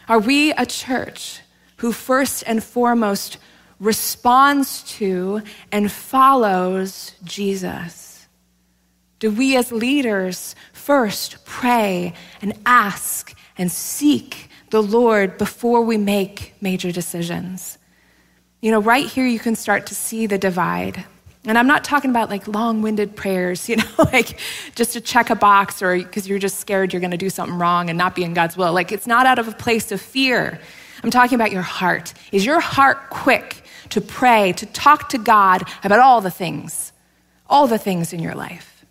Are 0.08 0.20
we 0.20 0.52
a 0.52 0.66
church 0.66 1.40
who 1.78 1.90
first 1.90 2.44
and 2.46 2.62
foremost 2.62 3.38
responds 3.80 4.82
to 4.98 5.42
and 5.72 5.90
follows 5.90 7.12
Jesus? 7.24 8.28
Do 9.18 9.30
we 9.30 9.56
as 9.56 9.72
leaders 9.72 10.54
first 10.72 11.44
pray 11.44 12.14
and 12.40 12.54
ask 12.64 13.34
and 13.58 13.70
seek 13.70 14.48
the 14.70 14.82
Lord 14.82 15.36
before 15.38 15.82
we 15.82 15.96
make 15.96 16.54
major 16.60 16.92
decisions? 16.92 17.78
You 18.60 18.70
know, 18.70 18.80
right 18.80 19.06
here 19.06 19.26
you 19.26 19.38
can 19.38 19.56
start 19.56 19.86
to 19.86 19.94
see 19.94 20.26
the 20.26 20.38
divide. 20.38 21.04
And 21.46 21.56
I'm 21.56 21.66
not 21.66 21.84
talking 21.84 22.10
about 22.10 22.28
like 22.28 22.46
long 22.46 22.82
winded 22.82 23.16
prayers, 23.16 23.68
you 23.68 23.76
know, 23.76 23.84
like 23.98 24.38
just 24.74 24.92
to 24.92 25.00
check 25.00 25.30
a 25.30 25.34
box 25.34 25.82
or 25.82 25.96
because 25.96 26.28
you're 26.28 26.38
just 26.38 26.58
scared 26.58 26.92
you're 26.92 27.00
going 27.00 27.10
to 27.10 27.16
do 27.16 27.30
something 27.30 27.58
wrong 27.58 27.88
and 27.88 27.98
not 27.98 28.14
be 28.14 28.24
in 28.24 28.34
God's 28.34 28.56
will. 28.56 28.72
Like 28.72 28.92
it's 28.92 29.06
not 29.06 29.26
out 29.26 29.38
of 29.38 29.48
a 29.48 29.52
place 29.52 29.90
of 29.90 30.00
fear. 30.00 30.60
I'm 31.02 31.10
talking 31.10 31.34
about 31.34 31.50
your 31.50 31.62
heart. 31.62 32.12
Is 32.30 32.44
your 32.44 32.60
heart 32.60 33.08
quick 33.08 33.59
to 33.90 34.00
pray, 34.00 34.52
to 34.52 34.66
talk 34.66 35.08
to 35.10 35.18
God 35.18 35.62
about 35.84 36.00
all 36.00 36.20
the 36.20 36.30
things, 36.30 36.92
all 37.48 37.66
the 37.66 37.78
things 37.78 38.12
in 38.12 38.20
your 38.20 38.34
life? 38.34 38.84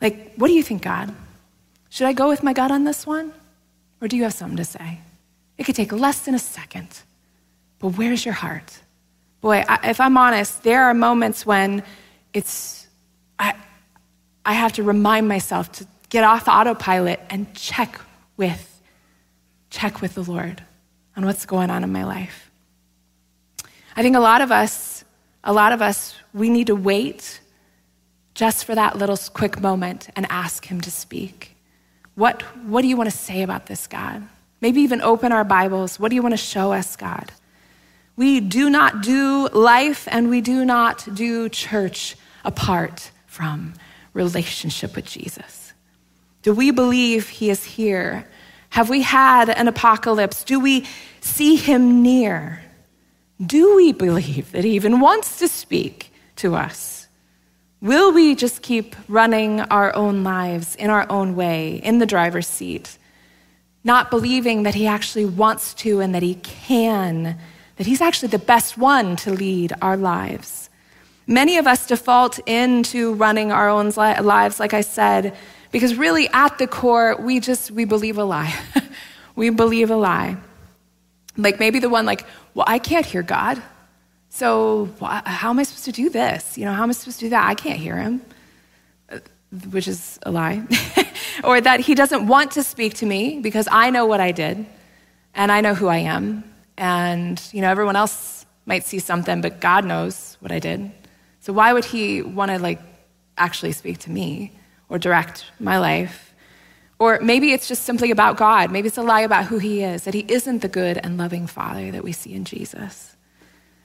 Like, 0.00 0.34
what 0.36 0.48
do 0.48 0.54
you 0.54 0.62
think, 0.62 0.82
God? 0.82 1.14
Should 1.90 2.06
I 2.06 2.12
go 2.12 2.28
with 2.28 2.42
my 2.42 2.52
God 2.52 2.70
on 2.70 2.84
this 2.84 3.06
one? 3.06 3.32
Or 4.00 4.08
do 4.08 4.16
you 4.16 4.22
have 4.22 4.34
something 4.34 4.56
to 4.58 4.64
say? 4.64 5.00
It 5.56 5.64
could 5.64 5.74
take 5.74 5.92
less 5.92 6.20
than 6.20 6.34
a 6.34 6.38
second. 6.38 6.88
But 7.78 7.90
where's 7.90 8.24
your 8.24 8.34
heart? 8.34 8.78
Boy, 9.40 9.64
I, 9.68 9.90
if 9.90 10.00
I'm 10.00 10.16
honest, 10.16 10.62
there 10.62 10.84
are 10.84 10.94
moments 10.94 11.44
when 11.46 11.82
it's, 12.32 12.86
I, 13.38 13.54
I 14.44 14.54
have 14.54 14.72
to 14.74 14.82
remind 14.82 15.28
myself 15.28 15.70
to 15.72 15.86
get 16.08 16.24
off 16.24 16.48
autopilot 16.48 17.20
and 17.30 17.52
check 17.54 18.00
with, 18.36 18.80
check 19.70 20.00
with 20.00 20.14
the 20.14 20.22
Lord 20.22 20.62
on 21.16 21.24
what's 21.24 21.46
going 21.46 21.70
on 21.70 21.84
in 21.84 21.92
my 21.92 22.04
life. 22.04 22.47
I 23.98 24.02
think 24.02 24.14
a 24.14 24.20
lot 24.20 24.42
of 24.42 24.52
us, 24.52 25.04
a 25.42 25.52
lot 25.52 25.72
of 25.72 25.82
us, 25.82 26.14
we 26.32 26.50
need 26.50 26.68
to 26.68 26.76
wait 26.76 27.40
just 28.32 28.64
for 28.64 28.76
that 28.76 28.96
little 28.96 29.16
quick 29.34 29.60
moment 29.60 30.08
and 30.14 30.24
ask 30.30 30.64
Him 30.64 30.80
to 30.82 30.90
speak. 30.92 31.56
What, 32.14 32.42
what 32.64 32.82
do 32.82 32.86
you 32.86 32.96
want 32.96 33.10
to 33.10 33.16
say 33.16 33.42
about 33.42 33.66
this, 33.66 33.88
God? 33.88 34.22
Maybe 34.60 34.82
even 34.82 35.02
open 35.02 35.32
our 35.32 35.42
Bibles. 35.42 35.98
What 35.98 36.10
do 36.10 36.14
you 36.14 36.22
want 36.22 36.34
to 36.34 36.36
show 36.36 36.72
us, 36.72 36.94
God? 36.94 37.32
We 38.14 38.38
do 38.38 38.70
not 38.70 39.02
do 39.02 39.48
life 39.48 40.06
and 40.12 40.30
we 40.30 40.42
do 40.42 40.64
not 40.64 41.12
do 41.12 41.48
church 41.48 42.14
apart 42.44 43.10
from 43.26 43.74
relationship 44.12 44.94
with 44.94 45.06
Jesus. 45.06 45.72
Do 46.42 46.54
we 46.54 46.70
believe 46.70 47.28
he 47.28 47.50
is 47.50 47.64
here? 47.64 48.28
Have 48.70 48.90
we 48.90 49.02
had 49.02 49.50
an 49.50 49.66
apocalypse? 49.66 50.44
Do 50.44 50.60
we 50.60 50.86
see 51.20 51.56
him 51.56 52.00
near? 52.00 52.62
Do 53.44 53.76
we 53.76 53.92
believe 53.92 54.52
that 54.52 54.64
he 54.64 54.70
even 54.72 55.00
wants 55.00 55.38
to 55.38 55.48
speak 55.48 56.12
to 56.36 56.54
us? 56.54 57.08
Will 57.80 58.12
we 58.12 58.34
just 58.34 58.62
keep 58.62 58.96
running 59.06 59.60
our 59.60 59.94
own 59.94 60.24
lives 60.24 60.74
in 60.74 60.90
our 60.90 61.06
own 61.08 61.36
way, 61.36 61.76
in 61.76 62.00
the 62.00 62.06
driver's 62.06 62.48
seat, 62.48 62.98
not 63.84 64.10
believing 64.10 64.64
that 64.64 64.74
he 64.74 64.86
actually 64.86 65.24
wants 65.24 65.74
to 65.74 66.00
and 66.00 66.14
that 66.14 66.22
he 66.22 66.34
can 66.34 67.38
that 67.78 67.86
He's 67.86 68.02
actually 68.02 68.28
the 68.28 68.40
best 68.40 68.76
one 68.76 69.16
to 69.16 69.30
lead 69.30 69.72
our 69.80 69.96
lives. 69.96 70.68
Many 71.26 71.58
of 71.58 71.66
us 71.66 71.86
default 71.86 72.38
into 72.40 73.14
running 73.14 73.52
our 73.52 73.68
own 73.68 73.90
lives, 73.90 74.60
like 74.60 74.74
I 74.74 74.80
said, 74.80 75.36
because 75.70 75.94
really 75.94 76.28
at 76.30 76.58
the 76.58 76.66
core, 76.66 77.16
we 77.20 77.38
just, 77.38 77.70
we 77.70 77.84
believe 77.84 78.18
a 78.18 78.24
lie. 78.24 78.54
we 79.36 79.50
believe 79.50 79.90
a 79.90 79.96
lie. 79.96 80.36
Like 81.36 81.60
maybe 81.60 81.78
the 81.78 81.88
one 81.88 82.04
like, 82.04 82.26
well, 82.58 82.64
I 82.66 82.80
can't 82.80 83.06
hear 83.06 83.22
God. 83.22 83.62
So 84.30 84.88
how 85.00 85.50
am 85.50 85.60
I 85.60 85.62
supposed 85.62 85.84
to 85.84 85.92
do 85.92 86.10
this? 86.10 86.58
You 86.58 86.64
know, 86.64 86.72
how 86.72 86.82
am 86.82 86.90
I 86.90 86.92
supposed 86.92 87.20
to 87.20 87.26
do 87.26 87.30
that? 87.30 87.48
I 87.48 87.54
can't 87.54 87.78
hear 87.78 87.96
him, 87.96 88.20
uh, 89.08 89.20
which 89.70 89.86
is 89.86 90.18
a 90.24 90.32
lie. 90.32 90.66
or 91.44 91.60
that 91.60 91.78
he 91.78 91.94
doesn't 91.94 92.26
want 92.26 92.50
to 92.52 92.64
speak 92.64 92.94
to 92.94 93.06
me 93.06 93.38
because 93.38 93.68
I 93.70 93.90
know 93.90 94.06
what 94.06 94.20
I 94.20 94.32
did 94.32 94.66
and 95.34 95.52
I 95.52 95.60
know 95.60 95.72
who 95.72 95.86
I 95.86 95.98
am 95.98 96.42
and, 96.76 97.40
you 97.52 97.60
know, 97.60 97.70
everyone 97.70 97.94
else 97.94 98.44
might 98.66 98.84
see 98.84 98.98
something, 98.98 99.40
but 99.40 99.60
God 99.60 99.84
knows 99.84 100.36
what 100.40 100.50
I 100.50 100.58
did. 100.58 100.90
So 101.38 101.52
why 101.52 101.72
would 101.72 101.84
he 101.84 102.22
want 102.22 102.50
to, 102.50 102.58
like, 102.58 102.80
actually 103.36 103.70
speak 103.70 103.98
to 103.98 104.10
me 104.10 104.50
or 104.88 104.98
direct 104.98 105.44
my 105.60 105.78
life? 105.78 106.27
Or 106.98 107.20
maybe 107.20 107.52
it's 107.52 107.68
just 107.68 107.84
simply 107.84 108.10
about 108.10 108.36
God. 108.36 108.72
Maybe 108.72 108.88
it's 108.88 108.98
a 108.98 109.02
lie 109.02 109.20
about 109.20 109.46
who 109.46 109.58
he 109.58 109.82
is, 109.82 110.02
that 110.02 110.14
he 110.14 110.24
isn't 110.28 110.62
the 110.62 110.68
good 110.68 110.98
and 110.98 111.16
loving 111.16 111.46
Father 111.46 111.90
that 111.92 112.02
we 112.02 112.12
see 112.12 112.32
in 112.34 112.44
Jesus. 112.44 113.16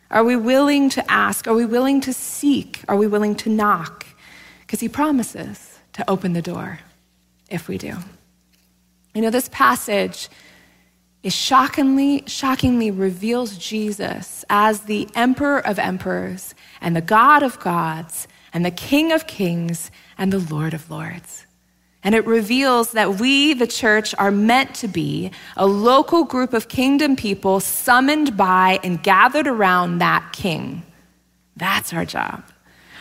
Are 0.10 0.24
we 0.24 0.36
willing 0.36 0.90
to 0.92 1.12
ask? 1.12 1.48
Are 1.48 1.54
we 1.54 1.66
willing 1.66 2.02
to 2.02 2.14
seek? 2.14 2.82
Are 2.88 2.96
we 2.96 3.08
willing 3.08 3.36
to 3.38 3.50
knock? 3.50 4.06
Because 4.62 4.80
he 4.80 4.90
promises 4.90 5.80
to 5.94 6.10
open 6.10 6.34
the 6.34 6.42
door 6.42 6.80
if 7.50 7.68
we 7.68 7.78
do. 7.78 7.98
You 9.14 9.22
know, 9.22 9.30
this 9.30 9.50
passage 9.50 10.30
is 11.22 11.34
shockingly, 11.34 12.24
shockingly 12.28 12.92
reveals 12.92 13.58
Jesus 13.58 14.44
as 14.50 14.82
the 14.82 15.08
emperor 15.16 15.66
of 15.66 15.78
emperors 15.80 16.54
and 16.82 16.96
the 16.96 17.02
God 17.02 17.44
of 17.44 17.60
gods 17.60 18.28
and 18.52 18.66
the 18.66 18.72
King 18.72 19.12
of 19.12 19.26
kings 19.28 19.90
and 20.18 20.34
the 20.34 20.40
Lord 20.40 20.74
of 20.74 20.90
lords. 20.90 21.46
And 22.04 22.14
it 22.16 22.26
reveals 22.26 22.92
that 22.92 23.20
we, 23.20 23.54
the 23.54 23.68
church, 23.68 24.14
are 24.18 24.32
meant 24.32 24.76
to 24.76 24.88
be 24.88 25.32
a 25.56 25.66
local 25.66 26.26
group 26.26 26.54
of 26.54 26.68
kingdom 26.68 27.16
people 27.16 27.60
summoned 27.62 28.36
by 28.36 28.80
and 28.84 29.02
gathered 29.02 29.48
around 29.48 30.00
that 30.00 30.34
king. 30.34 30.84
That's 31.56 31.94
our 31.94 32.04
job. 32.04 32.44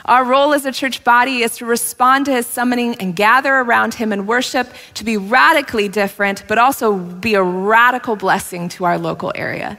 Our 0.05 0.25
role 0.25 0.53
as 0.53 0.67
a 0.67 0.73
church 0.73 1.05
body 1.05 1.43
is 1.43 1.57
to 1.57 1.67
respond 1.67 2.27
to 2.27 2.33
his 2.33 2.47
summoning 2.47 2.97
and 2.97 3.15
gather 3.15 3.55
around 3.55 3.95
him 3.95 4.13
and 4.13 4.27
worship, 4.27 4.69
to 4.95 5.05
be 5.05 5.17
radically 5.17 5.89
different, 5.89 6.45
but 6.49 6.59
also 6.59 6.97
be 6.97 7.35
a 7.35 7.43
radical 7.43 8.17
blessing 8.17 8.69
to 8.71 8.85
our 8.85 8.99
local 8.99 9.33
area. 9.35 9.79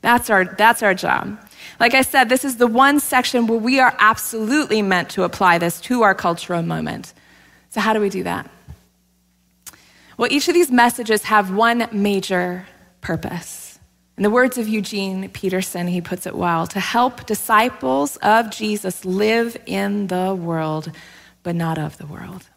That's 0.00 0.30
our, 0.30 0.44
that's 0.44 0.82
our 0.82 0.94
job. 0.94 1.38
Like 1.80 1.94
I 1.94 2.02
said, 2.02 2.28
this 2.28 2.44
is 2.44 2.56
the 2.56 2.66
one 2.66 3.00
section 3.00 3.46
where 3.46 3.58
we 3.58 3.80
are 3.80 3.96
absolutely 3.98 4.82
meant 4.82 5.10
to 5.10 5.24
apply 5.24 5.58
this 5.58 5.80
to 5.82 6.02
our 6.02 6.14
cultural 6.14 6.62
moment. 6.62 7.12
So, 7.70 7.80
how 7.80 7.92
do 7.92 8.00
we 8.00 8.10
do 8.10 8.22
that? 8.22 8.48
Well, 10.16 10.32
each 10.32 10.48
of 10.48 10.54
these 10.54 10.70
messages 10.70 11.24
have 11.24 11.54
one 11.54 11.88
major 11.92 12.66
purpose. 13.00 13.78
In 14.16 14.22
the 14.22 14.30
words 14.30 14.58
of 14.58 14.68
Eugene 14.68 15.28
Peterson, 15.30 15.88
he 15.88 16.00
puts 16.00 16.24
it 16.26 16.36
well 16.36 16.68
to 16.68 16.78
help 16.78 17.26
disciples 17.26 18.16
of 18.18 18.50
Jesus 18.50 19.04
live 19.04 19.56
in 19.66 20.06
the 20.06 20.34
world, 20.34 20.92
but 21.42 21.56
not 21.56 21.78
of 21.78 21.98
the 21.98 22.06
world. 22.06 22.48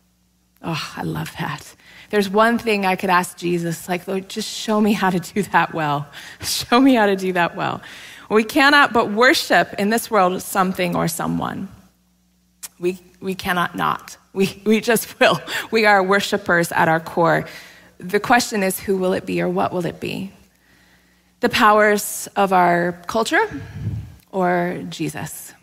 Oh, 0.62 0.94
I 0.96 1.02
love 1.02 1.32
that. 1.40 1.76
There's 2.10 2.30
one 2.30 2.58
thing 2.60 2.86
I 2.86 2.96
could 2.96 3.10
ask 3.10 3.38
Jesus, 3.38 3.90
like, 3.90 4.08
Lord, 4.08 4.30
just 4.30 4.50
show 4.50 4.80
me 4.80 4.94
how 4.94 5.10
to 5.10 5.20
do 5.20 5.42
that 5.44 5.74
well. 5.74 6.08
show 6.42 6.80
me 6.80 6.94
how 6.94 7.08
to 7.08 7.16
do 7.16 7.34
that 7.34 7.56
well. 7.56 7.82
We 8.30 8.44
cannot 8.44 8.94
but 8.94 9.12
worship 9.12 9.74
in 9.80 9.90
this 9.90 10.12
world 10.12 10.42
something 10.42 10.96
or 10.96 11.08
someone. 11.08 11.70
We, 12.80 13.00
we 13.20 13.36
cannot 13.36 13.76
not. 13.76 14.18
We, 14.34 14.62
we 14.66 14.82
just 14.82 15.20
will. 15.20 15.40
We 15.72 15.86
are 15.86 16.04
worshipers 16.04 16.72
at 16.72 16.88
our 16.88 17.00
core. 17.00 17.48
The 17.98 18.20
question 18.20 18.62
is, 18.62 18.80
who 18.80 18.98
will 18.98 19.14
it 19.14 19.26
be 19.26 19.42
or 19.42 19.50
what 19.50 19.74
will 19.74 19.86
it 19.86 20.00
be? 20.00 20.32
the 21.40 21.50
powers 21.50 22.28
of 22.36 22.54
our 22.54 22.94
culture 23.08 23.46
or 24.32 24.84
Jesus? 24.90 25.54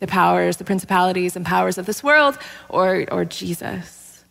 The 0.00 0.06
powers, 0.06 0.56
the 0.56 0.64
principalities 0.64 1.36
and 1.36 1.46
powers 1.46 1.78
of 1.78 1.86
this 1.86 2.02
world 2.02 2.36
or, 2.68 3.04
or 3.10 3.24
Jesus? 3.24 4.24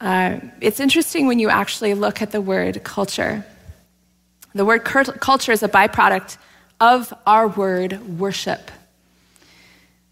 Uh, 0.00 0.40
it's 0.60 0.80
interesting 0.80 1.26
when 1.26 1.38
you 1.38 1.48
actually 1.48 1.94
look 1.94 2.20
at 2.20 2.30
the 2.30 2.40
word 2.40 2.84
culture. 2.84 3.44
The 4.54 4.64
word 4.64 4.84
culture 4.84 5.52
is 5.52 5.62
a 5.62 5.68
byproduct 5.68 6.36
of 6.80 7.14
our 7.26 7.48
word 7.48 8.18
worship. 8.18 8.70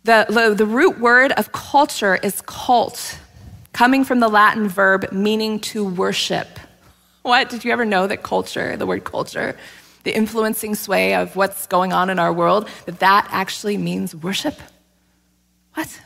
The, 0.04 0.54
the 0.56 0.66
root 0.66 0.98
word 0.98 1.32
of 1.32 1.52
culture 1.52 2.16
is 2.16 2.40
cult, 2.42 3.18
coming 3.72 4.04
from 4.04 4.18
the 4.18 4.28
Latin 4.28 4.68
verb 4.68 5.12
meaning 5.12 5.60
to 5.60 5.84
worship. 5.84 6.58
What? 7.22 7.48
Did 7.50 7.64
you 7.64 7.70
ever 7.70 7.84
know 7.84 8.08
that 8.08 8.24
culture, 8.24 8.76
the 8.76 8.86
word 8.86 9.04
culture, 9.04 9.56
the 10.02 10.14
influencing 10.14 10.74
sway 10.74 11.14
of 11.14 11.36
what's 11.36 11.66
going 11.68 11.92
on 11.92 12.10
in 12.10 12.18
our 12.18 12.32
world, 12.32 12.68
that 12.86 12.98
that 12.98 13.28
actually 13.30 13.76
means 13.76 14.12
worship? 14.14 14.58
What? 15.74 16.00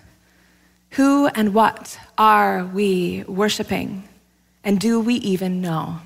Who 0.91 1.29
and 1.29 1.55
what 1.55 1.99
are 2.19 2.67
we 2.67 3.25
worshiping? 3.27 4.07
And 4.63 4.79
do 4.79 5.01
we 5.01 5.15
even 5.15 5.63
know? 5.63 6.01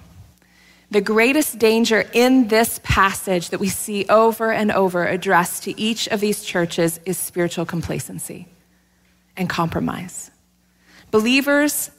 The 0.92 1.00
greatest 1.00 1.60
danger 1.60 2.04
in 2.12 2.48
this 2.48 2.80
passage 2.82 3.50
that 3.50 3.60
we 3.60 3.68
see 3.68 4.06
over 4.08 4.50
and 4.50 4.72
over 4.72 5.06
addressed 5.06 5.62
to 5.64 5.80
each 5.80 6.08
of 6.08 6.18
these 6.18 6.42
churches 6.42 6.98
is 7.06 7.16
spiritual 7.16 7.64
complacency 7.64 8.48
and 9.36 9.48
compromise. 9.48 10.32
Believers 11.12 11.92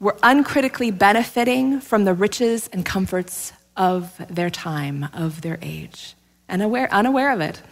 were 0.00 0.18
uncritically 0.22 0.90
benefiting 0.90 1.80
from 1.80 2.04
the 2.04 2.12
riches 2.12 2.68
and 2.74 2.84
comforts 2.84 3.54
of 3.74 4.12
their 4.28 4.50
time, 4.50 5.08
of 5.14 5.40
their 5.40 5.58
age, 5.62 6.14
and 6.46 6.60
aware, 6.60 6.92
unaware 6.92 7.32
of 7.32 7.40
it. 7.40 7.62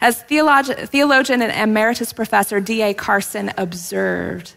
As 0.00 0.22
theologian, 0.22 1.42
and 1.42 1.52
emeritus 1.52 2.12
professor 2.12 2.60
D.A. 2.60 2.94
Carson 2.94 3.52
observed, 3.58 4.54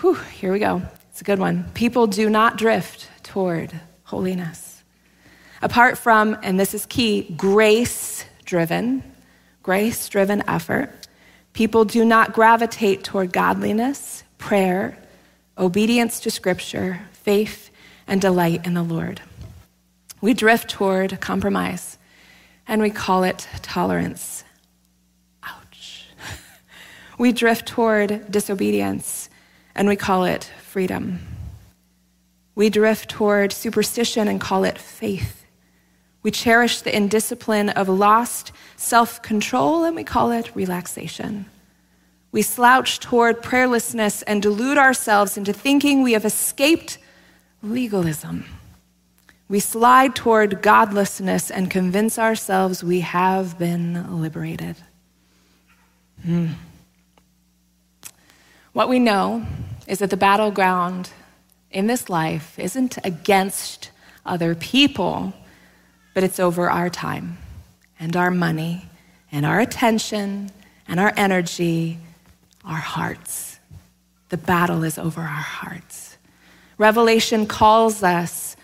whew, 0.00 0.14
here 0.14 0.52
we 0.52 0.58
go. 0.58 0.82
It's 1.10 1.22
a 1.22 1.24
good 1.24 1.38
one. 1.38 1.70
People 1.72 2.06
do 2.06 2.28
not 2.28 2.58
drift 2.58 3.08
toward 3.22 3.72
holiness 4.04 4.71
Apart 5.62 5.96
from, 5.96 6.36
and 6.42 6.58
this 6.58 6.74
is 6.74 6.86
key, 6.86 7.22
grace 7.36 8.24
driven, 8.44 9.04
grace 9.62 10.08
driven 10.08 10.42
effort, 10.48 10.90
people 11.52 11.84
do 11.84 12.04
not 12.04 12.32
gravitate 12.32 13.04
toward 13.04 13.32
godliness, 13.32 14.24
prayer, 14.38 14.98
obedience 15.56 16.18
to 16.20 16.32
Scripture, 16.32 17.02
faith, 17.12 17.70
and 18.08 18.20
delight 18.20 18.66
in 18.66 18.74
the 18.74 18.82
Lord. 18.82 19.20
We 20.20 20.34
drift 20.34 20.68
toward 20.68 21.20
compromise, 21.20 21.96
and 22.66 22.82
we 22.82 22.90
call 22.90 23.22
it 23.22 23.46
tolerance. 23.62 24.42
Ouch. 25.44 26.08
We 27.18 27.30
drift 27.30 27.66
toward 27.66 28.32
disobedience, 28.32 29.30
and 29.76 29.86
we 29.86 29.94
call 29.94 30.24
it 30.24 30.50
freedom. 30.60 31.20
We 32.56 32.68
drift 32.68 33.08
toward 33.08 33.52
superstition 33.52 34.26
and 34.26 34.40
call 34.40 34.64
it 34.64 34.76
faith. 34.76 35.41
We 36.22 36.30
cherish 36.30 36.82
the 36.82 36.94
indiscipline 36.94 37.70
of 37.70 37.88
lost 37.88 38.52
self 38.76 39.22
control 39.22 39.84
and 39.84 39.96
we 39.96 40.04
call 40.04 40.30
it 40.30 40.54
relaxation. 40.54 41.46
We 42.30 42.42
slouch 42.42 43.00
toward 43.00 43.42
prayerlessness 43.42 44.22
and 44.26 44.40
delude 44.40 44.78
ourselves 44.78 45.36
into 45.36 45.52
thinking 45.52 46.02
we 46.02 46.12
have 46.12 46.24
escaped 46.24 46.98
legalism. 47.62 48.46
We 49.48 49.60
slide 49.60 50.16
toward 50.16 50.62
godlessness 50.62 51.50
and 51.50 51.70
convince 51.70 52.18
ourselves 52.18 52.82
we 52.82 53.00
have 53.00 53.58
been 53.58 54.20
liberated. 54.22 54.76
Hmm. 56.24 56.46
What 58.72 58.88
we 58.88 58.98
know 58.98 59.44
is 59.86 59.98
that 59.98 60.08
the 60.08 60.16
battleground 60.16 61.10
in 61.70 61.86
this 61.86 62.08
life 62.08 62.58
isn't 62.58 62.96
against 63.04 63.90
other 64.24 64.54
people 64.54 65.34
but 66.14 66.24
it's 66.24 66.38
over 66.38 66.70
our 66.70 66.90
time 66.90 67.38
and 67.98 68.16
our 68.16 68.30
money 68.30 68.86
and 69.30 69.46
our 69.46 69.60
attention 69.60 70.50
and 70.86 71.00
our 71.00 71.12
energy, 71.16 71.98
our 72.64 72.76
hearts. 72.76 73.58
The 74.28 74.36
battle 74.36 74.84
is 74.84 74.98
over 74.98 75.20
our 75.20 75.26
hearts. 75.26 76.16
Revelation 76.78 77.46
calls 77.46 78.02
us 78.02 78.56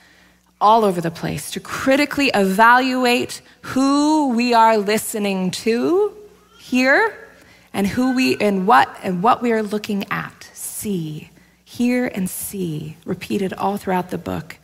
all 0.60 0.84
over 0.84 1.00
the 1.00 1.10
place 1.10 1.52
to 1.52 1.60
critically 1.60 2.30
evaluate 2.34 3.40
who 3.62 4.30
we 4.30 4.54
are 4.54 4.76
listening 4.76 5.50
to 5.52 6.12
here 6.58 7.28
and 7.72 7.86
who 7.86 8.14
we 8.14 8.36
and 8.38 8.66
what 8.66 8.88
and 9.02 9.22
what 9.22 9.40
we 9.40 9.52
are 9.52 9.62
looking 9.62 10.04
at 10.10 10.50
see 10.52 11.30
hear 11.64 12.06
and 12.06 12.28
see 12.28 12.96
repeated 13.04 13.52
all 13.52 13.76
throughout 13.76 14.10
the 14.10 14.18
book 14.18 14.56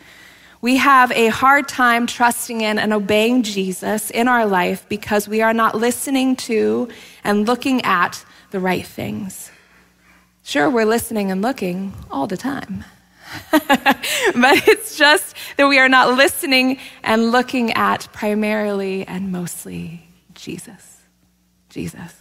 we 0.65 0.79
have 0.79 1.13
a 1.13 1.27
hard 1.27 1.69
time 1.69 2.07
trusting 2.07 2.63
in 2.63 2.79
and 2.79 2.95
obeying 2.95 3.43
Jesus 3.43 4.09
in 4.09 4.29
our 4.29 4.47
life 4.47 4.89
because 4.89 5.29
we 5.29 5.43
are 5.43 5.53
not 5.53 5.75
listening 5.75 6.37
to 6.37 6.89
and 7.23 7.47
looking 7.47 7.83
at 7.83 8.25
the 8.51 8.59
right 8.59 8.87
things. 8.87 9.51
Sure, 10.43 10.71
we're 10.71 10.87
listening 10.87 11.31
and 11.31 11.43
looking 11.43 11.93
all 12.11 12.27
the 12.27 12.39
time. 12.39 12.83
but 13.53 14.67
it's 14.67 14.97
just 14.97 15.37
that 15.59 15.69
we 15.69 15.79
are 15.79 15.91
not 15.91 16.17
listening 16.17 16.79
and 17.03 17.31
looking 17.31 17.75
at 17.75 18.09
primarily 18.15 19.07
and 19.07 19.31
mostly 19.31 20.09
Jesus. 20.33 21.03
Jesus. 21.69 22.15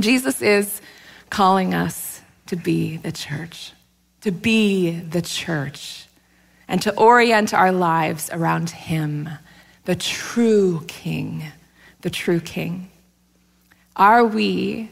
Jesus 0.00 0.40
is 0.40 0.80
calling 1.28 1.74
us 1.74 2.22
to 2.46 2.56
be 2.56 2.96
the 2.96 3.12
church, 3.12 3.74
to 4.22 4.30
be 4.30 4.98
the 4.98 5.20
church 5.20 6.07
and 6.68 6.82
to 6.82 6.94
orient 6.96 7.54
our 7.54 7.72
lives 7.72 8.30
around 8.32 8.70
Him, 8.70 9.28
the 9.84 9.96
true 9.96 10.84
King, 10.86 11.44
the 12.02 12.10
true 12.10 12.40
King. 12.40 12.90
Are 13.96 14.24
we, 14.24 14.90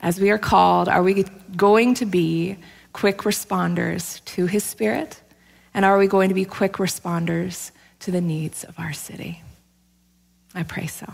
as 0.00 0.20
we 0.20 0.30
are 0.30 0.38
called, 0.38 0.88
are 0.88 1.02
we 1.02 1.24
going 1.56 1.94
to 1.94 2.06
be 2.06 2.58
quick 2.92 3.18
responders 3.18 4.22
to 4.26 4.46
His 4.46 4.64
Spirit? 4.64 5.22
And 5.72 5.84
are 5.84 5.96
we 5.96 6.08
going 6.08 6.28
to 6.28 6.34
be 6.34 6.44
quick 6.44 6.74
responders 6.74 7.70
to 8.00 8.10
the 8.10 8.20
needs 8.20 8.64
of 8.64 8.78
our 8.78 8.92
city? 8.92 9.42
I 10.54 10.64
pray 10.64 10.88
so. 10.88 11.06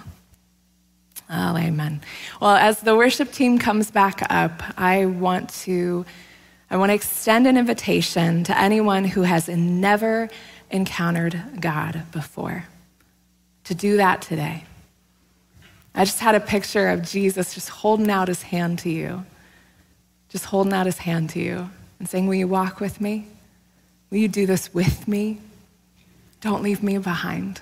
Oh, 1.29 1.57
amen. 1.57 2.01
Well, 2.41 2.57
as 2.57 2.81
the 2.81 2.97
worship 2.97 3.33
team 3.33 3.59
comes 3.59 3.91
back 3.91 4.23
up, 4.31 4.63
I 4.79 5.07
want 5.07 5.51
to 5.65 6.07
I 6.71 6.77
want 6.77 6.91
to 6.91 6.95
extend 6.95 7.47
an 7.47 7.57
invitation 7.57 8.45
to 8.45 8.59
anyone 8.59 9.05
who 9.05 9.23
has 9.23 9.49
never 9.49 10.29
encountered 10.71 11.41
God 11.61 12.03
before 12.11 12.65
to 13.65 13.75
do 13.75 13.99
that 13.99 14.23
today. 14.23 14.65
I 15.95 16.05
just 16.05 16.21
had 16.21 16.35
a 16.35 16.41
picture 16.41 16.89
of 16.89 17.03
Jesus 17.03 17.55
just 17.55 17.69
holding 17.69 18.11
out 18.11 18.29
his 18.29 18.43
hand 18.43 18.81
to 18.81 18.91
you, 18.91 19.25
just 20.29 20.45
holding 20.45 20.73
out 20.73 20.87
his 20.87 20.99
hand 20.99 21.31
to 21.31 21.41
you 21.41 21.71
and 21.99 22.09
saying, 22.09 22.27
Will 22.27 22.35
you 22.35 22.49
walk 22.49 22.81
with 22.81 23.01
me? 23.01 23.27
Will 24.11 24.19
you 24.19 24.29
do 24.29 24.47
this 24.47 24.75
with 24.75 25.09
me? 25.09 25.39
Don't 26.41 26.63
leave 26.63 26.83
me 26.83 26.99
behind. 26.99 27.61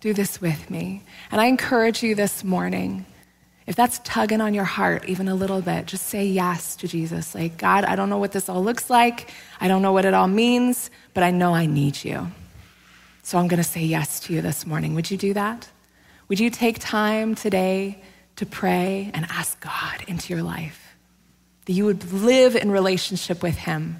Do 0.00 0.12
this 0.12 0.40
with 0.40 0.68
me. 0.68 1.02
And 1.30 1.40
I 1.40 1.46
encourage 1.46 2.02
you 2.02 2.14
this 2.14 2.42
morning 2.42 3.06
if 3.66 3.76
that's 3.76 3.98
tugging 4.04 4.40
on 4.40 4.52
your 4.52 4.64
heart 4.64 5.06
even 5.08 5.26
a 5.26 5.34
little 5.34 5.62
bit, 5.62 5.86
just 5.86 6.06
say 6.06 6.26
yes 6.26 6.76
to 6.76 6.88
Jesus. 6.88 7.34
Like, 7.34 7.56
God, 7.56 7.84
I 7.84 7.96
don't 7.96 8.10
know 8.10 8.18
what 8.18 8.32
this 8.32 8.48
all 8.48 8.62
looks 8.62 8.90
like. 8.90 9.30
I 9.58 9.68
don't 9.68 9.80
know 9.80 9.92
what 9.92 10.04
it 10.04 10.12
all 10.12 10.28
means, 10.28 10.90
but 11.14 11.22
I 11.22 11.30
know 11.30 11.54
I 11.54 11.64
need 11.64 12.04
you. 12.04 12.30
So 13.22 13.38
I'm 13.38 13.48
going 13.48 13.62
to 13.62 13.68
say 13.68 13.80
yes 13.80 14.20
to 14.20 14.34
you 14.34 14.42
this 14.42 14.66
morning. 14.66 14.94
Would 14.94 15.10
you 15.10 15.16
do 15.16 15.32
that? 15.32 15.66
Would 16.28 16.40
you 16.40 16.50
take 16.50 16.78
time 16.78 17.34
today 17.34 18.02
to 18.36 18.44
pray 18.44 19.10
and 19.14 19.24
ask 19.30 19.58
God 19.60 20.04
into 20.08 20.34
your 20.34 20.42
life? 20.42 20.94
That 21.64 21.72
you 21.72 21.86
would 21.86 22.12
live 22.12 22.56
in 22.56 22.70
relationship 22.70 23.42
with 23.42 23.56
Him 23.56 23.96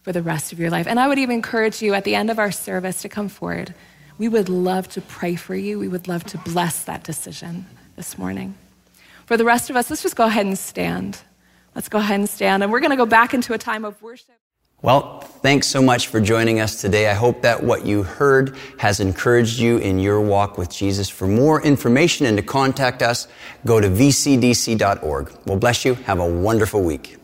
for 0.00 0.12
the 0.12 0.22
rest 0.22 0.52
of 0.52 0.58
your 0.58 0.70
life. 0.70 0.86
And 0.86 0.98
I 0.98 1.08
would 1.08 1.18
even 1.18 1.34
encourage 1.34 1.82
you 1.82 1.92
at 1.92 2.04
the 2.04 2.14
end 2.14 2.30
of 2.30 2.38
our 2.38 2.50
service 2.50 3.02
to 3.02 3.10
come 3.10 3.28
forward. 3.28 3.74
We 4.16 4.28
would 4.28 4.48
love 4.48 4.88
to 4.90 5.02
pray 5.02 5.34
for 5.34 5.54
you. 5.54 5.78
We 5.78 5.88
would 5.88 6.08
love 6.08 6.24
to 6.24 6.38
bless 6.38 6.84
that 6.84 7.04
decision 7.04 7.66
this 7.96 8.16
morning. 8.16 8.54
For 9.26 9.36
the 9.36 9.44
rest 9.44 9.70
of 9.70 9.76
us, 9.76 9.90
let's 9.90 10.02
just 10.02 10.16
go 10.16 10.24
ahead 10.24 10.46
and 10.46 10.58
stand. 10.58 11.18
Let's 11.74 11.88
go 11.88 11.98
ahead 11.98 12.20
and 12.20 12.28
stand. 12.28 12.62
And 12.62 12.70
we're 12.70 12.80
going 12.80 12.90
to 12.90 12.96
go 12.96 13.06
back 13.06 13.34
into 13.34 13.52
a 13.52 13.58
time 13.58 13.84
of 13.84 14.00
worship. 14.02 14.34
Well, 14.82 15.20
thanks 15.20 15.66
so 15.66 15.80
much 15.80 16.08
for 16.08 16.20
joining 16.20 16.60
us 16.60 16.82
today. 16.82 17.08
I 17.08 17.14
hope 17.14 17.40
that 17.40 17.64
what 17.64 17.86
you 17.86 18.02
heard 18.02 18.54
has 18.78 19.00
encouraged 19.00 19.58
you 19.58 19.78
in 19.78 19.98
your 19.98 20.20
walk 20.20 20.58
with 20.58 20.70
Jesus. 20.70 21.08
For 21.08 21.26
more 21.26 21.62
information 21.62 22.26
and 22.26 22.36
to 22.36 22.42
contact 22.42 23.00
us, 23.00 23.26
go 23.64 23.80
to 23.80 23.88
vcdc.org. 23.88 25.32
Well, 25.46 25.56
bless 25.58 25.86
you. 25.86 25.94
Have 25.94 26.20
a 26.20 26.26
wonderful 26.26 26.82
week. 26.82 27.16